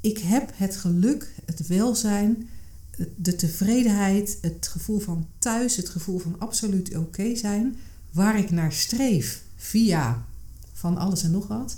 [0.02, 2.50] ik heb het geluk, het welzijn,
[3.16, 7.76] de tevredenheid, het gevoel van thuis, het gevoel van absoluut oké zijn,
[8.12, 10.26] waar ik naar streef via
[10.74, 11.78] van alles en nog wat.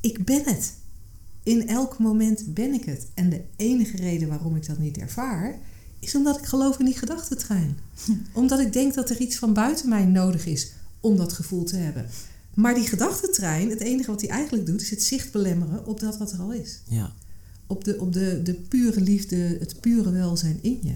[0.00, 0.74] Ik ben het.
[1.42, 3.06] In elk moment ben ik het.
[3.14, 5.58] En de enige reden waarom ik dat niet ervaar,
[6.02, 7.78] is omdat ik geloof in die gedachtentrein.
[8.32, 11.76] omdat ik denk dat er iets van buiten mij nodig is om dat gevoel te
[11.76, 12.06] hebben.
[12.54, 16.18] Maar die gedachtentrein, het enige wat hij eigenlijk doet, is het zicht belemmeren op dat
[16.18, 16.80] wat er al is.
[16.88, 17.12] Ja.
[17.66, 20.94] Op, de, op de, de pure liefde, het pure welzijn in je.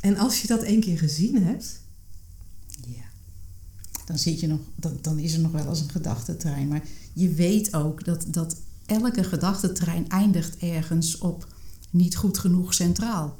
[0.00, 1.80] En als je dat één keer gezien hebt.
[2.86, 3.04] Ja.
[4.04, 6.68] Dan, zit je nog, dan, dan is er nog wel eens een gedachtentrein.
[6.68, 8.56] Maar je weet ook dat, dat
[8.86, 11.54] elke gedachtentrein eindigt ergens op
[11.90, 13.36] niet goed genoeg centraal.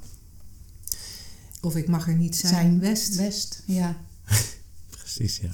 [1.62, 3.16] Of ik mag er niet zijn, west.
[3.16, 3.96] West, ja.
[4.98, 5.50] Precies, ja.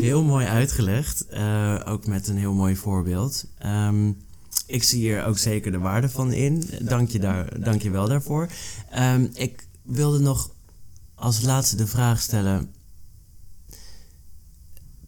[0.00, 1.24] Heel mooi uitgelegd.
[1.32, 3.46] Uh, ook met een heel mooi voorbeeld.
[3.66, 4.16] Um,
[4.66, 6.64] ik zie hier ook zeker de waarde van in.
[6.82, 8.48] Dank je, daar, dank je wel daarvoor.
[8.98, 10.50] Um, ik wilde nog
[11.14, 12.70] als laatste de vraag stellen.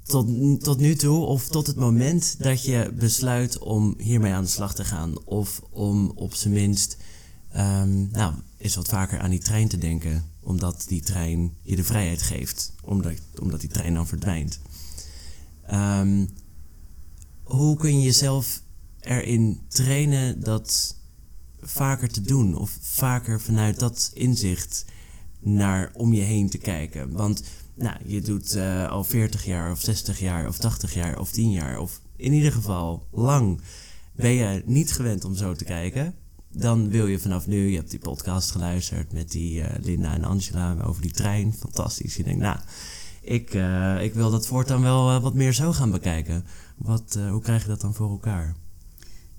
[0.02, 0.28] Tot,
[0.62, 4.74] tot nu toe, of tot het moment dat je besluit om hiermee aan de slag
[4.74, 6.96] te gaan, of om op zijn minst
[7.56, 11.84] um, nou, eens wat vaker aan die trein te denken, omdat die trein je de
[11.84, 14.60] vrijheid geeft, omdat, omdat die trein dan verdwijnt.
[15.72, 16.28] Um,
[17.42, 18.62] hoe kun je jezelf
[19.00, 20.96] erin trainen dat
[21.60, 24.84] vaker te doen of vaker vanuit dat inzicht
[25.40, 27.12] naar om je heen te kijken.
[27.12, 27.42] Want
[27.74, 31.50] nou, je doet uh, al 40 jaar of 60 jaar of 80 jaar of 10
[31.50, 33.60] jaar of in ieder geval lang
[34.12, 36.14] ben je niet gewend om zo te kijken.
[36.58, 40.24] Dan wil je vanaf nu, je hebt die podcast geluisterd met die uh, Linda en
[40.24, 41.54] Angela over die trein.
[41.54, 42.16] Fantastisch.
[42.16, 42.58] Je denkt, nou,
[43.20, 46.44] ik, uh, ik wil dat voortaan wel wat meer zo gaan bekijken.
[46.76, 48.54] Wat, hoe krijg je dat dan voor elkaar?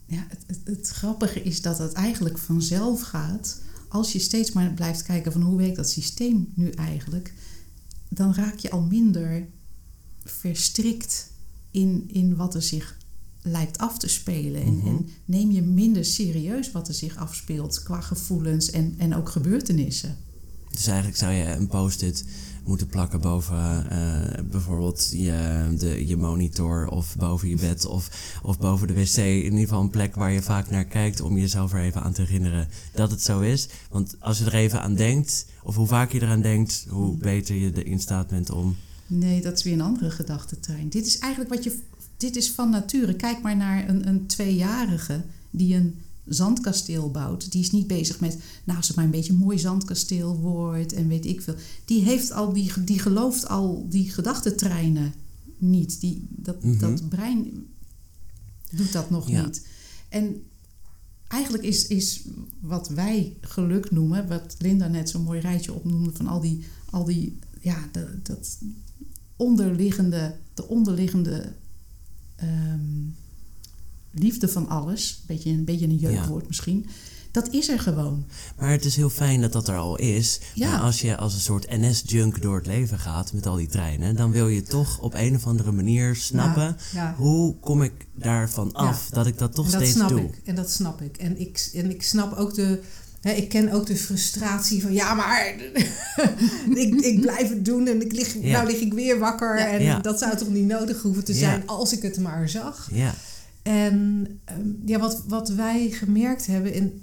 [0.07, 3.61] ja, het, het, het, grappige is dat het eigenlijk vanzelf gaat.
[3.87, 7.33] Als je steeds maar blijft kijken van hoe werkt dat systeem nu eigenlijk,
[8.09, 9.47] dan raak je al minder
[10.23, 11.31] verstrikt
[11.71, 12.97] in, in wat er zich
[13.47, 14.61] lijkt af te spelen.
[14.61, 14.87] En, mhm.
[14.87, 20.17] en neem je minder serieus wat er zich afspeelt qua gevoelens en, en ook gebeurtenissen.
[20.71, 22.25] Dus eigenlijk zou je een post-it
[22.67, 28.09] moeten plakken boven uh, bijvoorbeeld je, de, je monitor of boven je bed of,
[28.43, 29.17] of boven de wc.
[29.17, 32.13] In ieder geval een plek waar je vaak naar kijkt om jezelf er even aan
[32.13, 33.67] te herinneren dat het zo is.
[33.89, 37.55] Want als je er even aan denkt, of hoe vaak je eraan denkt, hoe beter
[37.55, 38.75] je erin staat bent om.
[39.07, 40.89] Nee, dat is weer een andere gedachtentrein.
[40.89, 41.79] Dit is eigenlijk wat je.
[42.17, 43.15] Dit is van nature.
[43.15, 45.95] Kijk maar naar een, een tweejarige die een
[46.25, 49.59] zandkasteel bouwt, die is niet bezig met, nou, als het maar een beetje een mooi
[49.59, 51.55] zandkasteel wordt en weet ik veel.
[51.85, 55.13] Die heeft al, die, die gelooft al die gedachtentreinen
[55.57, 55.99] niet.
[55.99, 56.79] Die, dat, mhm.
[56.79, 57.65] dat brein
[58.71, 59.65] doet dat nog niet.
[60.09, 60.43] En
[61.27, 62.21] eigenlijk is, is
[62.59, 67.05] wat wij geluk noemen, wat Linda net zo'n mooi rijtje opnoemde van al die, al
[67.05, 67.89] die ja,
[68.23, 68.57] dat,
[69.35, 71.53] onderliggende, de onderliggende
[72.37, 72.79] ehm,
[74.11, 76.85] liefde van alles, beetje, een beetje een jeukwoord misschien,
[77.31, 78.25] dat is er gewoon.
[78.57, 80.39] Maar het is heel fijn dat dat er al is.
[80.53, 80.71] Ja.
[80.71, 84.15] Maar als je als een soort NS-junk door het leven gaat met al die treinen,
[84.15, 86.63] dan wil je toch op een of andere manier snappen.
[86.63, 87.15] Ja, ja.
[87.17, 90.19] Hoe kom ik daarvan af dat ik dat toch dat steeds snap doe?
[90.19, 90.41] ik.
[90.43, 91.17] En dat snap ik.
[91.17, 92.81] En ik, en ik snap ook de.
[93.35, 95.47] Ik ken ook de frustratie van ja, maar
[96.83, 98.51] ik, ik blijf het doen en ik lig, Ja.
[98.51, 99.57] nou lig ik weer wakker.
[99.57, 99.67] Ja.
[99.67, 99.99] En Ja.
[99.99, 102.89] dat zou toch niet nodig hoeven te zijn als ik het maar zag.
[102.93, 103.13] Ja,
[103.63, 107.01] En ehm, ja, wat, wat wij gemerkt hebben, en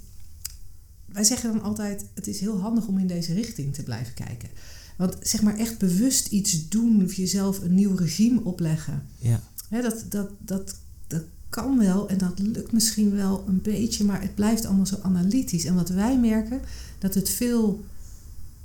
[1.05, 4.49] wij zeggen dan altijd: het is heel handig om in deze richting te blijven kijken.
[4.97, 9.03] Want zeg maar echt bewust iets doen of jezelf een nieuw regime opleggen.
[9.17, 9.41] ja,
[9.81, 10.75] dat, dat, dat,
[11.07, 14.99] dat kan wel en dat lukt misschien wel een beetje, maar het blijft allemaal zo
[15.01, 15.65] analytisch.
[15.65, 16.61] En wat wij merken,
[16.99, 17.83] dat het veel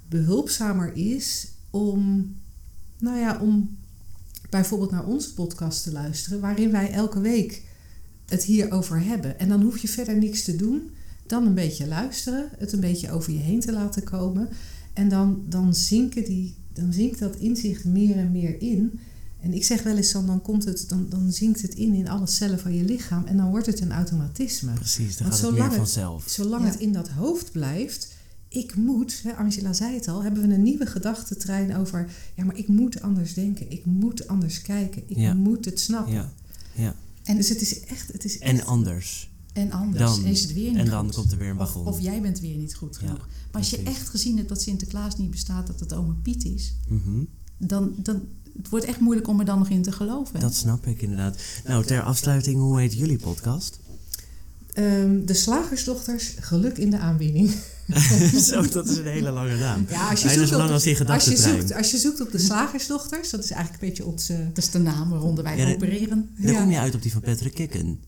[0.09, 2.35] behulpzamer is om,
[2.99, 3.76] nou ja, om
[4.51, 7.62] bijvoorbeeld naar onze podcast te luisteren, waarin wij elke week
[8.26, 9.39] het hierover hebben.
[9.39, 10.91] En dan hoef je verder niks te doen,
[11.26, 14.49] dan een beetje luisteren, het een beetje over je heen te laten komen.
[14.93, 19.01] En dan, dan, zinken die, dan zinkt dat inzicht meer en meer in.
[19.41, 22.09] En ik zeg wel eens dan, dan, komt het, dan, dan zinkt het in in
[22.09, 24.72] alle cellen van je lichaam en dan wordt het een automatisme.
[24.72, 25.16] precies.
[25.16, 26.24] Dan Want gaat het meer zolang het- vanzelf.
[26.28, 26.70] Zolang Ja.
[26.70, 28.09] het in dat hoofd blijft,
[28.49, 32.57] ik moet, hè, Angela zei het al, hebben we een nieuwe gedachtentrein over, ja, maar
[32.57, 35.34] ik moet anders denken, ik moet anders kijken, ik Ja.
[35.34, 36.12] moet het snappen.
[36.12, 36.32] Ja,
[36.74, 36.95] ja.
[37.22, 39.30] En, Dus het is echt, het is En echt- anders.
[39.53, 41.14] en anders Dan- is het weer niet En dan goed.
[41.14, 41.86] komt er weer een Of, wagon.
[41.86, 43.16] of jij bent weer niet goed genoeg.
[43.18, 46.45] Ja, maar als je echt gezien hebt dat Sinterklaas niet bestaat, dat het oma Piet
[46.45, 47.24] is, Mhm.
[47.61, 48.23] Dan, dan
[48.57, 50.41] het wordt echt moeilijk om er dan nog in te geloven.
[50.41, 51.37] Dat snap ik inderdaad.
[51.67, 53.79] Nou, ter afsluiting, hoe heet jullie podcast?
[54.73, 57.51] Ehm, de slagersdochters, geluk in de aanbieding.
[58.49, 59.87] Zo, dat is een hele lange naam.
[59.89, 61.99] Ja, als je zoekt zo op lang de- als die Als je, zoekt, als je
[61.99, 64.47] zoekt op de slagersdochters, dat is eigenlijk een beetje onze...
[64.55, 66.31] Dat is de naam waaronder wij Ja, opereren.
[66.39, 66.61] Dan Ja.
[66.61, 68.01] kom je uit op die van Patrick Kikken.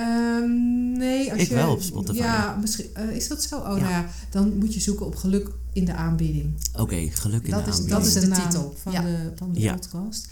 [0.00, 2.18] Ehm, nee, als Ik je, wel op Spotify.
[2.18, 3.56] Ja, misschien, eh, is dat zo?
[3.58, 3.70] Oh, Ja.
[3.82, 6.54] nou ja, dan moet je zoeken op geluk in de aanbieding.
[6.78, 7.88] Oké, geluk in Dat de is- aanbieding.
[8.02, 8.74] Dat is de, de naam titel.
[8.82, 9.02] van Ja.
[9.02, 9.72] de, van de Ja.
[9.74, 10.28] podcast.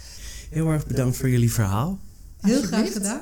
[0.51, 1.99] Heel erg bedankt voor jullie verhaal.
[2.41, 3.21] Heel graag gedaan.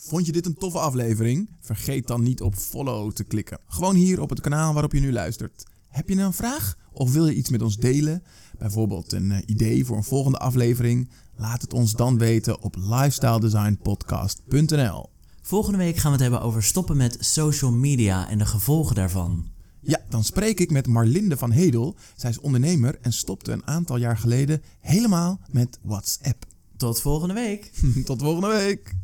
[0.00, 1.50] Vond je dit een toffe aflevering?
[1.60, 3.58] Vergeet dan niet op follow te klikken.
[3.66, 5.64] Gewoon hier op het kanaal waarop je nu luistert.
[5.88, 8.22] Heb je een vraag of wil je iets met ons delen?
[8.58, 11.08] Bijvoorbeeld een eh, idee voor een volgende aflevering?
[11.36, 15.08] Laat het ons dan weten op lifestyledesignpodcast.nl.
[15.42, 19.48] Volgende week gaan we het hebben over stoppen met social media en de gevolgen daarvan.
[19.80, 21.96] Ja, dan spreek ik met Marlinde van Hedel.
[22.16, 26.44] Zij is ondernemer en stopte een aantal jaar geleden helemaal met WhatsApp.
[26.76, 27.72] Tot volgende week!
[28.04, 28.96] Tot volgende week!